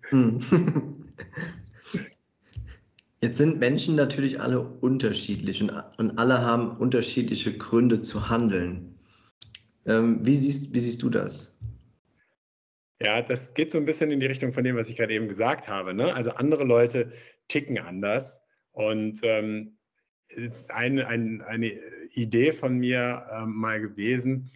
Hm. 0.10 0.42
Jetzt 3.22 3.38
sind 3.38 3.60
Menschen 3.60 3.96
natürlich 3.96 4.40
alle 4.40 4.62
unterschiedlich 4.62 5.62
und, 5.62 5.74
und 5.98 6.18
alle 6.18 6.42
haben 6.42 6.78
unterschiedliche 6.78 7.58
Gründe 7.58 8.02
zu 8.02 8.30
handeln. 8.30 8.99
Ähm, 9.86 10.26
wie, 10.26 10.36
siehst, 10.36 10.74
wie 10.74 10.80
siehst 10.80 11.02
du 11.02 11.10
das? 11.10 11.58
Ja, 13.02 13.22
das 13.22 13.54
geht 13.54 13.72
so 13.72 13.78
ein 13.78 13.86
bisschen 13.86 14.12
in 14.12 14.20
die 14.20 14.26
Richtung 14.26 14.52
von 14.52 14.64
dem, 14.64 14.76
was 14.76 14.90
ich 14.90 14.98
gerade 14.98 15.14
eben 15.14 15.30
gesagt 15.30 15.68
habe. 15.68 15.94
Ne? 15.94 16.14
Also 16.14 16.32
andere 16.32 16.66
Leute 16.66 17.14
ticken 17.48 17.80
anders. 17.80 18.44
Und 18.72 19.20
ähm, 19.24 19.78
ist 20.30 20.70
eine, 20.72 21.08
ein, 21.08 21.42
eine 21.42 21.72
Idee 22.14 22.52
von 22.52 22.78
mir 22.78 23.26
äh, 23.32 23.46
mal 23.46 23.82
gewesen, 23.82 24.52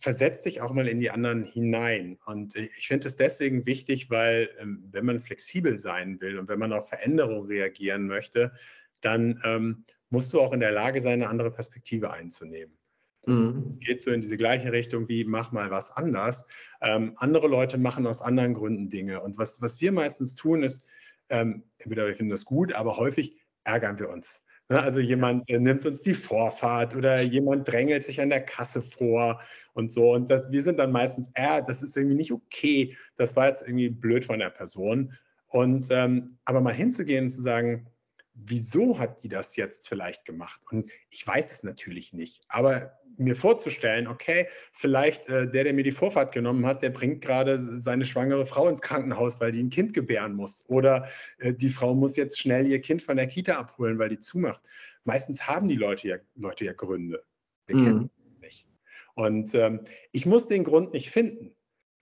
versetz 0.00 0.42
dich 0.42 0.60
auch 0.60 0.72
mal 0.72 0.88
in 0.88 1.00
die 1.00 1.10
anderen 1.10 1.44
hinein. 1.44 2.18
Und 2.26 2.56
ich 2.56 2.88
finde 2.88 3.06
es 3.06 3.16
deswegen 3.16 3.66
wichtig, 3.66 4.10
weil 4.10 4.50
ähm, 4.58 4.88
wenn 4.90 5.06
man 5.06 5.20
flexibel 5.20 5.78
sein 5.78 6.20
will 6.20 6.38
und 6.38 6.48
wenn 6.48 6.58
man 6.58 6.72
auf 6.72 6.88
Veränderungen 6.88 7.46
reagieren 7.46 8.06
möchte, 8.06 8.52
dann 9.00 9.40
ähm, 9.44 9.84
musst 10.10 10.32
du 10.32 10.40
auch 10.40 10.52
in 10.52 10.60
der 10.60 10.72
Lage 10.72 11.00
sein, 11.00 11.22
eine 11.22 11.28
andere 11.28 11.52
Perspektive 11.52 12.12
einzunehmen. 12.12 12.76
Mhm. 13.26 13.78
geht 13.80 14.02
so 14.02 14.12
in 14.12 14.20
diese 14.20 14.36
gleiche 14.36 14.72
Richtung 14.72 15.08
wie 15.08 15.24
mach 15.24 15.50
mal 15.52 15.70
was 15.70 15.90
anders. 15.90 16.46
Ähm, 16.80 17.14
andere 17.16 17.48
Leute 17.48 17.76
machen 17.76 18.06
aus 18.06 18.22
anderen 18.22 18.54
Gründen 18.54 18.88
Dinge. 18.88 19.20
Und 19.20 19.36
was, 19.36 19.60
was 19.60 19.80
wir 19.80 19.92
meistens 19.92 20.36
tun, 20.36 20.62
ist, 20.62 20.84
ähm, 21.28 21.64
entweder 21.78 22.06
wir 22.06 22.14
finden 22.14 22.30
das 22.30 22.44
gut, 22.44 22.72
aber 22.72 22.96
häufig 22.96 23.36
ärgern 23.64 23.98
wir 23.98 24.10
uns. 24.10 24.42
Ne? 24.68 24.80
Also 24.80 25.00
jemand 25.00 25.48
äh, 25.48 25.58
nimmt 25.58 25.84
uns 25.86 26.02
die 26.02 26.14
Vorfahrt 26.14 26.94
oder 26.94 27.20
jemand 27.20 27.68
drängelt 27.68 28.04
sich 28.04 28.20
an 28.20 28.30
der 28.30 28.44
Kasse 28.44 28.82
vor 28.82 29.40
und 29.74 29.92
so. 29.92 30.12
Und 30.12 30.30
das, 30.30 30.50
wir 30.50 30.62
sind 30.62 30.78
dann 30.78 30.92
meistens, 30.92 31.30
äh, 31.34 31.62
das 31.66 31.82
ist 31.82 31.96
irgendwie 31.96 32.16
nicht 32.16 32.32
okay, 32.32 32.96
das 33.16 33.36
war 33.36 33.48
jetzt 33.48 33.62
irgendwie 33.62 33.90
blöd 33.90 34.24
von 34.24 34.38
der 34.38 34.50
Person. 34.50 35.14
Und 35.48 35.88
ähm, 35.90 36.38
aber 36.44 36.60
mal 36.60 36.74
hinzugehen 36.74 37.24
und 37.24 37.30
zu 37.30 37.42
sagen, 37.42 37.86
wieso 38.34 38.98
hat 38.98 39.22
die 39.22 39.28
das 39.28 39.56
jetzt 39.56 39.88
vielleicht 39.88 40.24
gemacht? 40.24 40.60
Und 40.70 40.90
ich 41.10 41.26
weiß 41.26 41.52
es 41.52 41.62
natürlich 41.62 42.12
nicht, 42.12 42.42
aber 42.48 42.98
mir 43.18 43.36
vorzustellen, 43.36 44.06
okay, 44.06 44.48
vielleicht 44.72 45.28
äh, 45.28 45.50
der, 45.50 45.64
der 45.64 45.72
mir 45.72 45.84
die 45.84 45.92
Vorfahrt 45.92 46.32
genommen 46.32 46.66
hat, 46.66 46.82
der 46.82 46.90
bringt 46.90 47.22
gerade 47.22 47.58
seine 47.58 48.04
schwangere 48.04 48.46
Frau 48.46 48.68
ins 48.68 48.82
Krankenhaus, 48.82 49.40
weil 49.40 49.52
die 49.52 49.62
ein 49.62 49.70
Kind 49.70 49.94
gebären 49.94 50.34
muss. 50.34 50.64
Oder 50.68 51.08
äh, 51.38 51.52
die 51.52 51.70
Frau 51.70 51.94
muss 51.94 52.16
jetzt 52.16 52.38
schnell 52.38 52.66
ihr 52.66 52.80
Kind 52.80 53.02
von 53.02 53.16
der 53.16 53.26
Kita 53.26 53.56
abholen, 53.58 53.98
weil 53.98 54.08
die 54.08 54.18
zumacht. 54.18 54.60
Meistens 55.04 55.46
haben 55.46 55.68
die 55.68 55.76
Leute 55.76 56.08
ja, 56.08 56.16
Leute 56.34 56.64
ja 56.64 56.72
Gründe. 56.72 57.22
Wir 57.66 57.76
mhm. 57.76 57.84
kennen 57.84 58.10
nicht. 58.40 58.66
Und 59.14 59.54
ähm, 59.54 59.80
ich 60.12 60.26
muss 60.26 60.48
den 60.48 60.64
Grund 60.64 60.92
nicht 60.92 61.10
finden. 61.10 61.52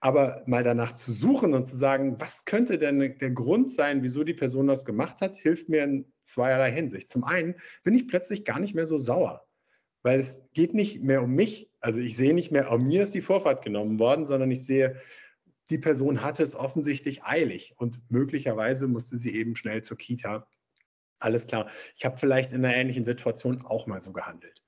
Aber 0.01 0.43
mal 0.45 0.63
danach 0.63 0.93
zu 0.93 1.13
suchen 1.13 1.55
und 1.55 1.65
zu 1.65 1.79
sagen, 1.79 2.21
was 2.21 2.45
könnte 2.45 2.77
denn 2.77 2.99
der 2.99 3.31
Grund 3.31 3.73
sein, 3.73 4.03
wieso 4.03 4.23
die 4.23 4.35
Person 4.35 4.67
das 4.67 4.85
gemacht 4.85 5.23
hat, 5.23 5.35
hilft 5.39 5.71
mir 5.71 5.83
in 5.83 6.05
zweierlei 6.21 6.71
Hinsicht. 6.71 7.11
Zum 7.11 7.25
einen 7.25 7.55
bin 7.85 7.95
ich 7.95 8.07
plötzlich 8.07 8.45
gar 8.45 8.61
nicht 8.61 8.75
mehr 8.75 8.85
so 8.85 8.99
sauer, 8.99 9.47
weil 10.05 10.21
es 10.21 10.41
geht 10.53 10.75
nicht 10.75 11.03
mehr 11.03 11.23
um 11.23 11.35
mich. 11.35 11.71
Also 11.81 11.99
ich 11.99 12.17
sehe 12.17 12.35
nicht 12.35 12.53
mehr, 12.53 12.71
oh, 12.71 12.79
mir 12.79 13.03
ist 13.03 13.15
die 13.15 13.21
Vorfahrt 13.21 13.65
genommen 13.65 13.99
worden, 13.99 14.27
sondern 14.27 14.51
ich 14.51 14.65
sehe, 14.65 15.01
die 15.71 15.79
Person 15.79 16.23
hatte 16.23 16.43
es 16.43 16.55
offensichtlich 16.55 17.25
eilig 17.25 17.75
und 17.79 17.99
möglicherweise 18.11 18.87
musste 18.87 19.17
sie 19.17 19.35
eben 19.35 19.57
schnell 19.57 19.83
zur 19.83 19.97
Kita. 19.97 20.47
Alles 21.19 21.47
klar. 21.47 21.71
Ich 21.97 22.05
habe 22.05 22.19
vielleicht 22.19 22.53
in 22.53 22.65
einer 22.65 22.77
ähnlichen 22.77 23.05
Situation 23.05 23.65
auch 23.65 23.87
mal 23.87 24.01
so 24.01 24.13
gehandelt. 24.13 24.63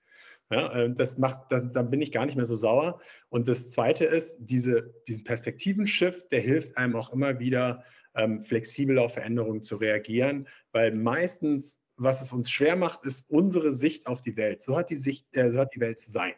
Ja, 0.50 0.72
äh, 0.72 0.94
das 0.94 1.18
macht, 1.18 1.52
das, 1.52 1.70
dann 1.70 1.90
bin 1.90 2.00
ich 2.00 2.12
gar 2.12 2.24
nicht 2.24 2.36
mehr 2.36 2.46
so 2.46 2.56
sauer. 2.56 3.00
Und 3.28 3.46
das 3.46 3.70
Zweite 3.70 4.06
ist, 4.06 4.36
diese, 4.38 4.94
diesen 5.06 5.24
Perspektivenshift, 5.24 6.32
der 6.32 6.40
hilft 6.40 6.78
einem 6.78 6.96
auch 6.96 7.12
immer 7.12 7.38
wieder, 7.40 7.84
ähm, 8.14 8.40
flexibel 8.40 8.98
auf 8.98 9.14
Veränderungen 9.14 9.62
zu 9.62 9.76
reagieren, 9.76 10.48
weil 10.72 10.92
meistens, 10.92 11.82
was 11.96 12.20
es 12.20 12.32
uns 12.32 12.50
schwer 12.50 12.76
macht, 12.76 13.04
ist 13.04 13.28
unsere 13.30 13.72
Sicht 13.72 14.06
auf 14.06 14.20
die 14.20 14.36
Welt. 14.36 14.62
So 14.62 14.76
hat 14.76 14.90
die, 14.90 14.96
Sicht, 14.96 15.26
äh, 15.36 15.50
so 15.50 15.58
hat 15.58 15.74
die 15.74 15.80
Welt 15.80 15.98
zu 15.98 16.10
sein. 16.10 16.34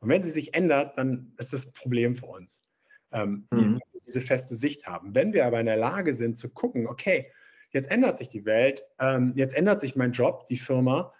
Und 0.00 0.08
wenn 0.08 0.22
sie 0.22 0.30
sich 0.30 0.54
ändert, 0.54 0.96
dann 0.96 1.32
ist 1.38 1.52
das 1.52 1.66
ein 1.66 1.72
Problem 1.72 2.16
für 2.16 2.26
uns, 2.26 2.62
ähm, 3.12 3.46
mhm. 3.50 3.80
diese 4.06 4.20
feste 4.20 4.54
Sicht 4.54 4.86
haben. 4.86 5.14
Wenn 5.14 5.32
wir 5.32 5.46
aber 5.46 5.60
in 5.60 5.66
der 5.66 5.76
Lage 5.76 6.14
sind 6.14 6.38
zu 6.38 6.48
gucken, 6.48 6.86
okay, 6.86 7.30
jetzt 7.70 7.90
ändert 7.90 8.18
sich 8.18 8.28
die 8.28 8.44
Welt, 8.44 8.84
ähm, 8.98 9.32
jetzt 9.36 9.54
ändert 9.54 9.80
sich 9.80 9.96
mein 9.96 10.12
Job, 10.12 10.46
die 10.46 10.56
Firma, 10.56 11.12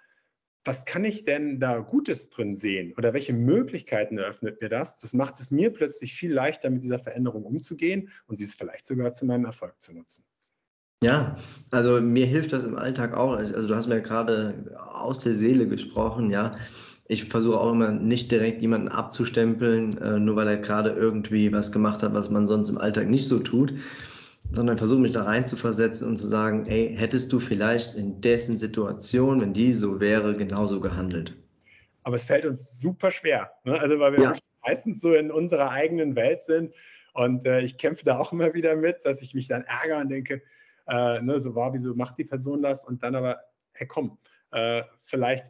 was 0.65 0.85
kann 0.85 1.05
ich 1.05 1.25
denn 1.25 1.59
da 1.59 1.79
Gutes 1.79 2.29
drin 2.29 2.55
sehen 2.55 2.93
oder 2.99 3.15
welche 3.15 3.33
Möglichkeiten 3.33 4.19
eröffnet 4.19 4.61
mir 4.61 4.69
das? 4.69 4.99
Das 4.99 5.15
macht 5.15 5.41
es 5.41 5.51
mir 5.51 5.73
plötzlich 5.73 6.15
viel 6.15 6.33
leichter, 6.33 6.69
mit 6.69 6.83
dieser 6.83 6.99
Veränderung 6.99 7.45
umzugehen 7.45 8.11
und 8.27 8.39
sie 8.39 8.47
vielleicht 8.47 8.87
sogar 8.87 9.15
zu 9.15 9.25
meinem 9.25 9.47
Erfolg 9.47 9.81
zu 9.81 9.95
nutzen. 9.95 10.25
Ja, 11.03 11.37
also 11.71 12.01
mir 12.01 12.27
hilft 12.27 12.53
das 12.53 12.65
im 12.65 12.77
Alltag 12.77 13.17
auch. 13.17 13.33
Also, 13.33 13.55
also 13.55 13.69
du 13.69 13.75
hast 13.75 13.87
mir 13.87 14.03
gerade 14.03 14.77
aus 14.77 15.21
der 15.21 15.35
Seele 15.35 15.67
gesprochen, 15.67 16.31
ja. 16.31 16.57
Ich 17.09 17.25
versuche 17.25 17.59
auch 17.59 17.73
immer 17.73 17.91
nicht 17.91 18.31
direkt 18.31 18.63
jemanden 18.63 18.89
abzustempeln, 18.89 19.99
äh, 19.99 20.21
nur 20.21 20.37
weil 20.37 20.47
er 20.47 20.59
gerade 20.59 20.91
irgendwie 20.91 21.53
was 21.53 21.73
gemacht 21.73 22.03
hat, 22.03 22.15
was 22.15 22.31
man 22.31 22.47
sonst 22.47 22.69
im 22.69 22.79
Alltag 22.79 23.09
nicht 23.09 23.27
so 23.27 23.41
tut 23.41 23.75
sondern 24.53 24.79
versuche 24.79 25.01
mich 25.01 25.13
da 25.13 25.25
reinzuversetzen 25.25 26.07
und 26.09 26.17
zu 26.17 26.27
sagen, 26.27 26.67
ey, 26.67 26.95
hättest 26.97 27.33
du 27.33 27.41
vielleicht 27.41 27.95
in 27.95 28.21
dessen 28.21 28.59
Situation, 28.59 29.41
wenn 29.41 29.53
die 29.53 29.73
so 29.73 30.01
wäre, 30.01 30.37
genauso 30.37 30.81
gehandelt. 30.81 31.37
Aber 32.03 32.17
es 32.17 32.25
fällt 32.25 32.45
uns 32.45 32.81
super 32.81 33.11
schwer, 33.11 33.53
ne? 33.65 33.79
also 33.79 33.99
weil 33.99 34.13
wir 34.13 34.23
ja. 34.23 34.33
meistens 34.67 35.01
so 35.01 35.15
in 35.15 35.31
unserer 35.31 35.71
eigenen 35.71 36.17
Welt 36.17 36.43
sind 36.43 36.75
und 37.15 37.47
äh, 37.47 37.61
ich 37.61 37.79
kämpfe 37.79 38.05
da 38.05 38.19
auch 38.19 38.33
immer 38.33 38.55
wieder 38.55 38.75
mit, 38.77 39.05
dass 39.05 39.23
ich 39.23 39.35
mich 39.35 39.47
dann 39.49 39.63
ärgere 39.63 39.99
und 39.99 40.09
denke, 40.09 40.43
äh, 40.91 41.23
ne, 41.23 41.41
so 41.41 41.55
war, 41.55 41.73
wieso 41.73 41.95
macht 41.95 42.19
die 42.19 42.25
Person 42.25 42.63
das 42.63 42.85
und 42.85 43.03
dann 43.03 43.15
aber, 43.15 43.41
hey 43.73 43.87
komm, 43.87 44.19
äh, 44.51 44.83
vielleicht 45.03 45.47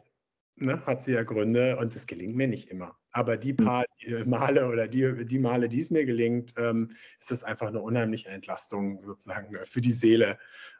ne, 0.55 0.85
hat 0.85 1.03
sie 1.03 1.13
ja 1.13 1.23
Gründe 1.23 1.77
und 1.77 1.95
es 1.95 2.07
gelingt 2.07 2.35
mir 2.35 2.47
nicht 2.47 2.69
immer. 2.69 2.95
Aber 3.11 3.37
die 3.37 3.57
hm. 3.57 3.65
paar 3.65 3.85
Male 4.25 4.67
oder 4.67 4.87
die, 4.87 5.25
die 5.25 5.39
Male, 5.39 5.67
die 5.67 5.79
es 5.79 5.89
mir 5.89 6.05
gelingt, 6.05 6.53
ähm, 6.57 6.91
ist 7.19 7.31
es 7.31 7.43
einfach 7.43 7.67
eine 7.67 7.81
unheimliche 7.81 8.29
Entlastung 8.29 9.03
sozusagen 9.03 9.55
für 9.65 9.81
die 9.81 9.91
Seele. 9.91 10.37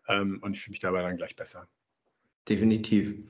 Ähm, 0.08 0.40
und 0.42 0.56
ich 0.56 0.64
fühle 0.64 0.74
mich 0.74 0.80
dabei 0.80 1.02
dann 1.02 1.18
gleich 1.18 1.36
besser. 1.36 1.68
Definitiv. 2.48 3.24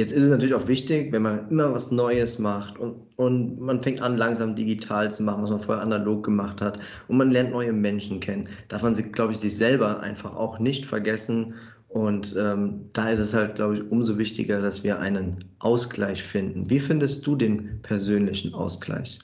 Jetzt 0.00 0.12
ist 0.12 0.22
es 0.22 0.30
natürlich 0.30 0.54
auch 0.54 0.66
wichtig, 0.66 1.12
wenn 1.12 1.20
man 1.20 1.50
immer 1.50 1.74
was 1.74 1.90
Neues 1.90 2.38
macht 2.38 2.78
und, 2.78 3.02
und 3.16 3.60
man 3.60 3.82
fängt 3.82 4.00
an, 4.00 4.16
langsam 4.16 4.56
digital 4.56 5.10
zu 5.10 5.22
machen, 5.22 5.42
was 5.42 5.50
man 5.50 5.60
vorher 5.60 5.82
analog 5.82 6.24
gemacht 6.24 6.62
hat 6.62 6.78
und 7.08 7.18
man 7.18 7.30
lernt 7.30 7.50
neue 7.50 7.74
Menschen 7.74 8.18
kennen, 8.18 8.48
darf 8.68 8.82
man, 8.82 8.94
glaube 8.94 9.32
ich, 9.32 9.38
sich 9.40 9.54
selber 9.54 10.00
einfach 10.00 10.34
auch 10.34 10.58
nicht 10.58 10.86
vergessen 10.86 11.52
und 11.88 12.34
ähm, 12.38 12.88
da 12.94 13.10
ist 13.10 13.18
es 13.18 13.34
halt, 13.34 13.56
glaube 13.56 13.74
ich, 13.74 13.90
umso 13.90 14.16
wichtiger, 14.16 14.62
dass 14.62 14.82
wir 14.84 15.00
einen 15.00 15.44
Ausgleich 15.58 16.22
finden. 16.22 16.70
Wie 16.70 16.80
findest 16.80 17.26
du 17.26 17.36
den 17.36 17.82
persönlichen 17.82 18.54
Ausgleich? 18.54 19.18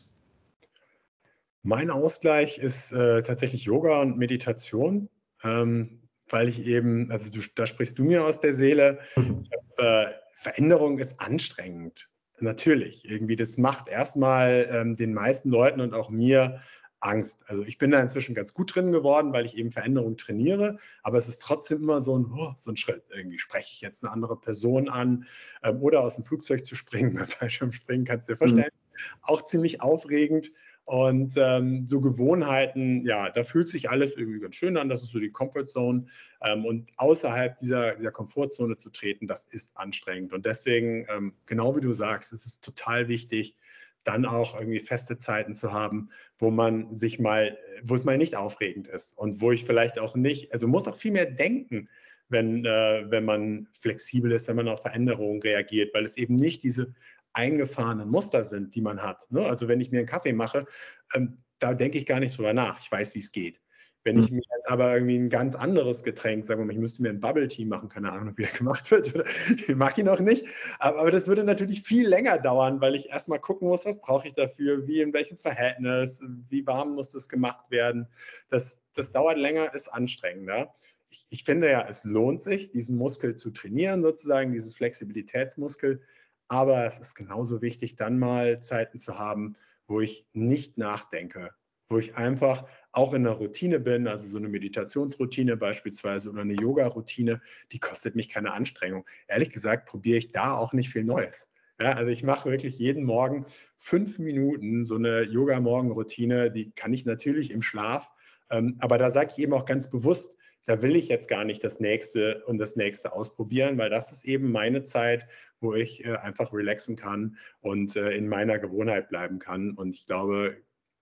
Mein 1.62 1.90
Ausgleich 1.90 2.59
ist 2.59 2.92
äh, 2.92 3.23
tatsächlich 3.23 3.64
Yoga 3.64 4.02
und 4.02 4.18
Meditation, 4.18 5.09
ähm, 5.42 6.02
weil 6.28 6.50
ich 6.50 6.66
eben, 6.66 7.11
also 7.11 7.30
du, 7.30 7.40
da 7.54 7.64
sprichst 7.64 7.99
du 7.99 8.04
mir 8.04 8.26
aus 8.26 8.40
der 8.40 8.52
Seele. 8.52 8.99
Mhm. 9.16 9.47
Hab, 9.50 10.11
äh, 10.11 10.25
Veränderung 10.37 10.99
ist 10.99 11.19
anstrengend. 11.19 12.09
Natürlich, 12.38 13.09
irgendwie, 13.09 13.37
das 13.37 13.57
macht 13.57 13.88
erstmal 13.88 14.69
ähm, 14.71 14.95
den 14.95 15.14
meisten 15.14 15.49
Leuten 15.49 15.81
und 15.81 15.95
auch 15.95 16.11
mir 16.11 16.61
Angst. 17.00 17.45
Also 17.49 17.62
ich 17.62 17.78
bin 17.78 17.90
da 17.90 17.99
inzwischen 17.99 18.35
ganz 18.35 18.52
gut 18.52 18.75
drin 18.75 18.93
geworden, 18.93 19.33
weil 19.33 19.47
ich 19.47 19.57
eben 19.57 19.73
Veränderung 19.73 20.19
trainiere, 20.19 20.78
aber 21.02 21.16
es 21.16 21.28
ist 21.28 21.40
trotzdem 21.40 21.83
immer 21.83 22.02
so 22.02 22.19
ein, 22.19 22.26
oh, 22.26 22.52
so 22.59 22.71
ein 22.71 22.76
Schritt. 22.76 23.05
Irgendwie 23.14 23.38
spreche 23.38 23.71
ich 23.73 23.81
jetzt 23.81 24.05
eine 24.05 24.12
andere 24.12 24.38
Person 24.38 24.90
an 24.90 25.26
ähm, 25.62 25.81
oder 25.81 26.02
aus 26.02 26.16
dem 26.16 26.25
Flugzeug 26.25 26.64
zu 26.64 26.75
springen, 26.75 27.14
beim 27.19 27.28
Fallschirmspringen, 27.28 28.05
kannst 28.05 28.28
du 28.28 28.33
dir 28.33 28.38
vorstellen. 28.38 28.64
Mhm. 28.64 28.99
Auch 29.23 29.43
ziemlich 29.43 29.81
aufregend. 29.81 30.52
Und 30.87 31.35
ähm, 31.37 31.85
so 31.88 32.00
Gewohnheiten, 32.00 33.05
ja, 33.05 33.28
da 33.31 33.43
fühlt 33.43 33.69
sich 33.69 33.90
alles 33.90 34.16
irgendwie 34.16 34.38
ganz 34.38 34.55
schön 34.55 34.76
an. 34.76 34.88
Das 34.88 35.02
ist 35.02 35.11
so 35.11 35.19
die 35.19 35.33
Comfortzone. 35.33 36.07
Ähm, 36.43 36.64
und 36.64 36.88
außerhalb 36.97 37.59
dieser, 37.59 37.97
dieser 37.97 38.12
Komfortzone 38.12 38.76
zu 38.76 38.90
treten, 38.90 39.26
das 39.26 39.47
ist 39.47 39.76
anstrengend. 39.76 40.33
Und 40.33 40.47
deswegen, 40.47 41.05
ähm, 41.11 41.35
genau 41.45 41.75
wie 41.75 41.81
du 41.81 41.93
sagst, 41.93 42.33
es 42.33 42.47
ist 42.47 42.64
total 42.64 43.09
wichtig, 43.09 43.57
dann 44.05 44.25
auch 44.25 44.57
irgendwie 44.57 44.78
feste 44.78 45.16
Zeiten 45.16 45.57
zu 45.57 45.73
haben, 45.73 46.11
wo 46.38 46.52
man 46.52 46.95
sich 46.95 47.19
mal, 47.19 47.59
wo 47.83 47.97
es 47.97 48.05
mal 48.05 48.16
nicht 48.16 48.37
aufregend 48.37 48.87
ist 48.87 49.19
und 49.19 49.40
wo 49.40 49.50
ich 49.50 49.64
vielleicht 49.64 49.99
auch 49.99 50.14
nicht, 50.14 50.52
also 50.52 50.69
muss 50.69 50.87
auch 50.87 50.97
viel 50.97 51.11
mehr 51.11 51.26
denken, 51.26 51.88
wenn, 52.28 52.64
äh, 52.64 53.07
wenn 53.09 53.25
man 53.25 53.66
flexibel 53.73 54.31
ist, 54.31 54.47
wenn 54.47 54.57
man 54.57 54.69
auf 54.69 54.83
Veränderungen 54.83 55.43
reagiert, 55.43 55.93
weil 55.95 56.05
es 56.05 56.16
eben 56.16 56.37
nicht 56.37 56.62
diese 56.62 56.95
eingefahrenen 57.37 58.09
Muster 58.09 58.45
sind, 58.45 58.75
die 58.75 58.81
man 58.81 59.02
hat. 59.02 59.26
Ne? 59.31 59.45
Also 59.45 59.69
wenn 59.69 59.81
ich 59.81 59.90
mir 59.90 59.99
einen 59.99 60.09
Kaffee 60.09 60.33
mache, 60.33 60.66
ähm, 61.14 61.38
da 61.59 61.75
denke 61.75 61.99
ich 61.99 62.07
gar 62.07 62.21
nicht 62.21 62.37
drüber 62.37 62.52
nach. 62.52 62.81
Ich 62.81 62.90
weiß, 62.90 63.14
wie 63.14 63.21
es 63.21 63.33
geht. 63.33 63.61
Wenn 64.05 64.21
ich 64.21 64.28
hm. 64.28 64.37
mir 64.37 64.43
aber 64.66 64.95
irgendwie 64.95 65.19
ein 65.19 65.28
ganz 65.28 65.57
anderes 65.57 66.05
Getränk, 66.05 66.47
sagen 66.47 66.61
wir 66.61 66.66
mal, 66.66 66.73
ich 66.73 66.78
müsste 66.78 67.02
mir 67.02 67.09
ein 67.09 67.19
Bubble 67.19 67.49
Tea 67.49 67.64
machen, 67.64 67.88
keine 67.88 68.12
Ahnung, 68.12 68.35
wie 68.37 68.45
er 68.45 68.50
gemacht 68.57 68.90
wird, 68.90 69.12
ich 69.69 69.75
mag 69.75 69.99
ihn 69.99 70.07
noch 70.07 70.21
nicht, 70.21 70.47
aber, 70.78 71.00
aber, 71.00 71.11
das 71.11 71.26
würde 71.26 71.43
natürlich 71.43 71.83
viel 71.83 72.07
länger 72.07 72.38
dauern, 72.38 72.81
weil 72.81 72.95
ich 72.95 73.09
erstmal 73.09 73.40
gucken 73.40 73.69
muss, 73.69 73.85
was 73.85 74.00
brauche 74.00 74.28
ich 74.28 74.35
dafür, 74.35 74.87
wie, 74.87 75.00
in 75.00 75.12
welchem 75.12 75.38
Verhältnis, 75.38 76.23
wie 76.49 76.64
warm 76.66 76.95
muss 76.95 77.11
das 77.11 77.28
gemacht 77.28 77.69
werden. 77.71 78.07
Das, 78.49 78.81
das 78.95 79.11
dauert 79.11 79.38
länger, 79.38 79.75
ist 79.75 79.88
anstrengender. 79.88 80.73
Ich, 81.11 81.26
ich 81.31 81.45
finde 81.45 81.69
ja, 81.69 81.87
es 81.88 82.05
lohnt 82.05 82.43
sich, 82.43 82.71
diesen 82.71 82.97
Muskel 82.97 83.35
zu 83.35 83.50
trainieren, 83.50 84.02
sozusagen, 84.02 84.52
dieses 84.52 84.76
Flexibilitätsmuskel, 84.76 86.00
aber 86.49 86.87
es 86.87 86.99
ist 86.99 87.15
genauso 87.15 87.62
wichtig, 87.62 87.97
dann 87.97 88.19
mal 88.19 88.61
Zeiten 88.61 88.99
zu 88.99 89.19
haben, 89.19 89.57
wo 89.87 90.00
ich 90.00 90.26
nicht 90.33 90.79
nachdenke, 90.79 91.50
wo 91.88 91.99
ich 91.99 92.17
einfach 92.17 92.67
auch 92.93 93.12
in 93.12 93.26
einer 93.26 93.37
Routine 93.37 93.79
bin, 93.81 94.09
also 94.09 94.29
so 94.29 94.38
eine 94.38 94.49
Meditationsroutine 94.49 95.57
beispielsweise 95.57 96.31
oder 96.31 96.43
eine 96.43 96.55
Yoga-Routine, 96.55 97.41
die 97.73 97.79
kostet 97.79 98.17
mich 98.17 98.29
keine 98.29 98.53
Anstrengung. 98.53 99.07
Ehrlich 99.29 99.50
gesagt 99.50 99.88
probiere 99.88 100.19
ich 100.19 100.33
da 100.33 100.55
auch 100.55 100.73
nicht 100.73 100.91
viel 100.91 101.05
Neues. 101.05 101.49
Ja, 101.81 101.93
also 101.93 102.11
ich 102.11 102.23
mache 102.23 102.50
wirklich 102.50 102.79
jeden 102.79 103.05
Morgen 103.05 103.45
fünf 103.76 104.19
Minuten 104.19 104.85
so 104.85 104.97
eine 104.97 105.23
Yoga-Morgen-Routine, 105.23 106.50
die 106.50 106.73
kann 106.73 106.93
ich 106.95 107.05
natürlich 107.05 107.50
im 107.50 107.61
Schlaf, 107.61 108.11
ähm, 108.50 108.76
aber 108.79 108.97
da 108.97 109.11
sage 109.11 109.33
ich 109.33 109.38
eben 109.38 109.53
auch 109.53 109.67
ganz 109.67 109.91
bewusst, 109.91 110.37
da 110.65 110.83
will 110.83 110.97
ich 110.97 111.09
jetzt 111.09 111.29
gar 111.29 111.45
nicht 111.45 111.62
das 111.62 111.79
nächste 111.79 112.45
und 112.47 112.59
das 112.59 112.76
nächste 112.76 113.12
ausprobieren, 113.12 113.79
weil 113.79 113.91
das 113.91 114.11
ist 114.11 114.25
eben 114.25 114.50
meine 114.50 114.83
Zeit, 114.83 115.29
wo 115.61 115.75
ich 115.75 116.05
äh, 116.05 116.17
einfach 116.17 116.53
relaxen 116.53 116.97
kann 116.97 117.37
und 117.61 117.97
äh, 117.97 118.11
in 118.11 118.29
meiner 118.29 118.59
Gewohnheit 118.59 119.09
bleiben 119.09 119.39
kann. 119.39 119.73
Und 119.73 119.95
ich 119.95 120.07
glaube, 120.07 120.57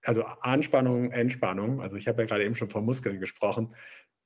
also 0.05 0.25
Anspannung, 0.41 1.11
Entspannung, 1.13 1.81
also 1.81 1.97
ich 1.97 2.09
habe 2.09 2.23
ja 2.23 2.29
gerade 2.29 2.45
eben 2.45 2.55
schon 2.55 2.71
von 2.71 2.85
Muskeln 2.85 3.21
gesprochen, 3.21 3.75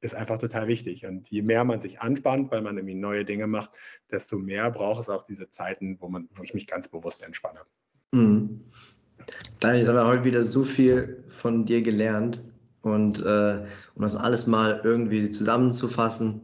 ist 0.00 0.14
einfach 0.14 0.38
total 0.38 0.68
wichtig. 0.68 1.06
Und 1.06 1.28
je 1.28 1.42
mehr 1.42 1.64
man 1.64 1.80
sich 1.80 2.00
anspannt, 2.00 2.50
weil 2.50 2.62
man 2.62 2.76
irgendwie 2.76 2.94
neue 2.94 3.24
Dinge 3.24 3.46
macht, 3.46 3.70
desto 4.10 4.38
mehr 4.38 4.70
braucht 4.70 5.02
es 5.02 5.08
auch 5.08 5.24
diese 5.24 5.48
Zeiten, 5.48 6.00
wo, 6.00 6.08
man, 6.08 6.28
wo 6.34 6.42
ich 6.42 6.54
mich 6.54 6.66
ganz 6.66 6.88
bewusst 6.88 7.24
entspanne. 7.24 7.60
Mhm. 8.12 8.64
Daniel, 9.60 9.80
jetzt 9.80 9.88
haben 9.88 9.96
wir 9.96 10.06
heute 10.06 10.24
wieder 10.24 10.42
so 10.42 10.64
viel 10.64 11.24
von 11.28 11.64
dir 11.64 11.82
gelernt. 11.82 12.42
Und 12.80 13.20
äh, 13.24 13.64
um 13.94 14.02
das 14.02 14.16
alles 14.16 14.46
mal 14.46 14.80
irgendwie 14.84 15.30
zusammenzufassen, 15.30 16.40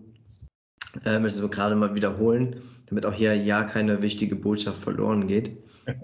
äh, 1.04 1.18
möchte 1.18 1.36
ich 1.36 1.42
so 1.42 1.48
gerade 1.48 1.76
mal 1.76 1.94
wiederholen, 1.94 2.60
damit 2.86 3.06
auch 3.06 3.12
hier 3.12 3.34
ja 3.34 3.64
keine 3.64 4.02
wichtige 4.02 4.36
Botschaft 4.36 4.82
verloren 4.82 5.26
geht. 5.26 5.62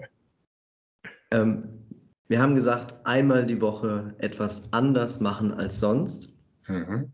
Ähm, 1.33 1.81
wir 2.27 2.41
haben 2.41 2.55
gesagt, 2.55 3.05
einmal 3.05 3.45
die 3.45 3.61
Woche 3.61 4.15
etwas 4.17 4.73
anders 4.73 5.21
machen 5.21 5.53
als 5.53 5.79
sonst. 5.79 6.33
Mhm. 6.67 7.11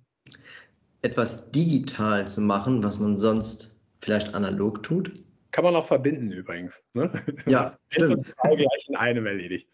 Etwas 1.04 1.52
digital 1.52 2.28
zu 2.28 2.42
machen, 2.42 2.84
was 2.84 3.00
man 3.00 3.16
sonst 3.16 3.80
vielleicht 4.02 4.34
analog 4.34 4.84
tut. 4.84 5.24
Kann 5.52 5.64
man 5.64 5.76
auch 5.76 5.88
verbinden 5.88 6.32
übrigens. 6.32 6.84
Ne? 6.94 7.12
Ja, 7.48 7.78
stimmt. 7.90 8.26
gleich 8.42 8.86
in 8.88 8.96
einem 8.96 9.26
erledigt. 9.26 9.70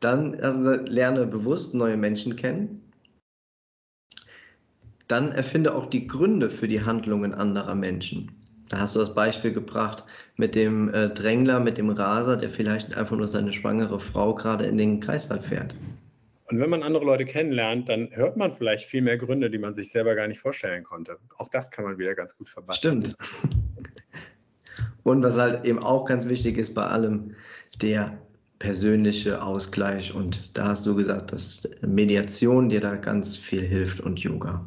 Dann 0.00 0.34
also, 0.34 0.72
lerne 0.84 1.26
bewusst 1.26 1.74
neue 1.74 1.96
Menschen 1.96 2.36
kennen. 2.36 2.87
Dann 5.08 5.32
erfinde 5.32 5.74
auch 5.74 5.86
die 5.86 6.06
Gründe 6.06 6.50
für 6.50 6.68
die 6.68 6.84
Handlungen 6.84 7.34
anderer 7.34 7.74
Menschen. 7.74 8.30
Da 8.68 8.80
hast 8.80 8.94
du 8.94 9.00
das 9.00 9.14
Beispiel 9.14 9.52
gebracht 9.52 10.04
mit 10.36 10.54
dem 10.54 10.92
äh, 10.92 11.08
Drängler, 11.08 11.58
mit 11.60 11.78
dem 11.78 11.88
Raser, 11.88 12.36
der 12.36 12.50
vielleicht 12.50 12.94
einfach 12.94 13.16
nur 13.16 13.26
seine 13.26 13.52
schwangere 13.52 13.98
Frau 13.98 14.34
gerade 14.34 14.64
in 14.66 14.76
den 14.76 15.00
Kreislauf 15.00 15.46
fährt. 15.46 15.74
Und 16.50 16.60
wenn 16.60 16.70
man 16.70 16.82
andere 16.82 17.04
Leute 17.04 17.24
kennenlernt, 17.24 17.88
dann 17.88 18.08
hört 18.12 18.36
man 18.36 18.52
vielleicht 18.52 18.86
viel 18.86 19.02
mehr 19.02 19.18
Gründe, 19.18 19.50
die 19.50 19.58
man 19.58 19.74
sich 19.74 19.90
selber 19.90 20.14
gar 20.14 20.28
nicht 20.28 20.40
vorstellen 20.40 20.84
konnte. 20.84 21.16
Auch 21.36 21.48
das 21.48 21.70
kann 21.70 21.84
man 21.84 21.98
wieder 21.98 22.14
ganz 22.14 22.36
gut 22.36 22.48
verbinden. 22.48 22.76
Stimmt. 22.76 23.16
Und 25.02 25.22
was 25.22 25.38
halt 25.38 25.64
eben 25.64 25.78
auch 25.78 26.04
ganz 26.04 26.28
wichtig 26.28 26.58
ist 26.58 26.74
bei 26.74 26.84
allem, 26.84 27.34
der 27.80 28.18
persönliche 28.58 29.42
Ausgleich. 29.42 30.14
Und 30.14 30.56
da 30.56 30.68
hast 30.68 30.84
du 30.86 30.94
gesagt, 30.94 31.32
dass 31.32 31.68
Mediation 31.80 32.68
dir 32.68 32.80
da 32.80 32.96
ganz 32.96 33.36
viel 33.36 33.62
hilft 33.62 34.00
und 34.00 34.18
Yoga. 34.18 34.66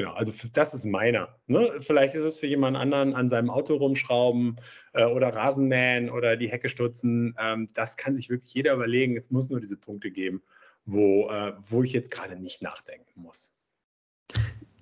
Genau, 0.00 0.14
also 0.14 0.32
das 0.54 0.72
ist 0.72 0.86
meiner. 0.86 1.28
Ne? 1.46 1.74
Vielleicht 1.80 2.14
ist 2.14 2.22
es 2.22 2.38
für 2.38 2.46
jemand 2.46 2.74
anderen 2.74 3.14
an 3.14 3.28
seinem 3.28 3.50
Auto 3.50 3.74
rumschrauben 3.74 4.56
äh, 4.94 5.04
oder 5.04 5.28
Rasenmähen 5.28 6.08
oder 6.08 6.38
die 6.38 6.48
Hecke 6.48 6.70
stutzen. 6.70 7.36
Ähm, 7.38 7.68
das 7.74 7.98
kann 7.98 8.16
sich 8.16 8.30
wirklich 8.30 8.54
jeder 8.54 8.72
überlegen. 8.72 9.18
Es 9.18 9.30
muss 9.30 9.50
nur 9.50 9.60
diese 9.60 9.76
Punkte 9.76 10.10
geben, 10.10 10.42
wo, 10.86 11.28
äh, 11.28 11.52
wo 11.68 11.82
ich 11.82 11.92
jetzt 11.92 12.10
gerade 12.10 12.34
nicht 12.34 12.62
nachdenken 12.62 13.20
muss. 13.20 13.54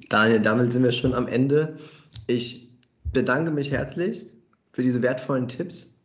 Daniel, 0.09 0.39
damit 0.39 0.73
sind 0.73 0.85
wir 0.85 0.93
schon 0.93 1.15
am 1.15 1.27
Ende. 1.27 1.79
Ich 2.29 2.79
bedanke 3.13 3.51
mich 3.51 3.73
herzlichst 3.73 4.37
für 4.71 4.85
diese 4.85 5.03
wertvollen 5.03 5.49
Tipps. 5.49 6.01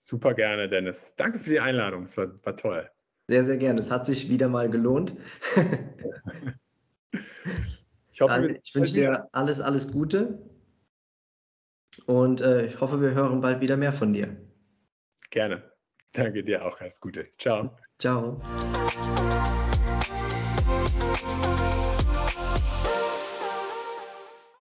Super 0.00 0.32
gerne, 0.32 0.68
Dennis. 0.68 1.12
Danke 1.16 1.40
für 1.40 1.50
die 1.50 1.58
Einladung. 1.58 2.04
Es 2.04 2.16
war, 2.16 2.28
war 2.44 2.56
toll. 2.56 2.88
Sehr, 3.26 3.42
sehr 3.42 3.56
gerne. 3.56 3.80
Es 3.80 3.90
hat 3.90 4.06
sich 4.06 4.28
wieder 4.28 4.46
mal 4.46 4.70
gelohnt. 4.70 5.16
Ich, 8.14 8.20
hoffe, 8.20 8.60
ich 8.62 8.74
wünsche 8.76 8.94
dir 8.94 9.28
alles, 9.32 9.60
alles 9.60 9.90
Gute 9.90 10.38
und 12.06 12.40
äh, 12.42 12.66
ich 12.66 12.80
hoffe, 12.80 13.00
wir 13.00 13.10
hören 13.10 13.40
bald 13.40 13.60
wieder 13.60 13.76
mehr 13.76 13.92
von 13.92 14.12
dir. 14.12 14.36
Gerne. 15.30 15.72
Danke 16.12 16.44
dir 16.44 16.64
auch. 16.64 16.80
Alles 16.80 17.00
Gute. 17.00 17.28
Ciao. 17.38 17.76
Ciao. 17.98 18.40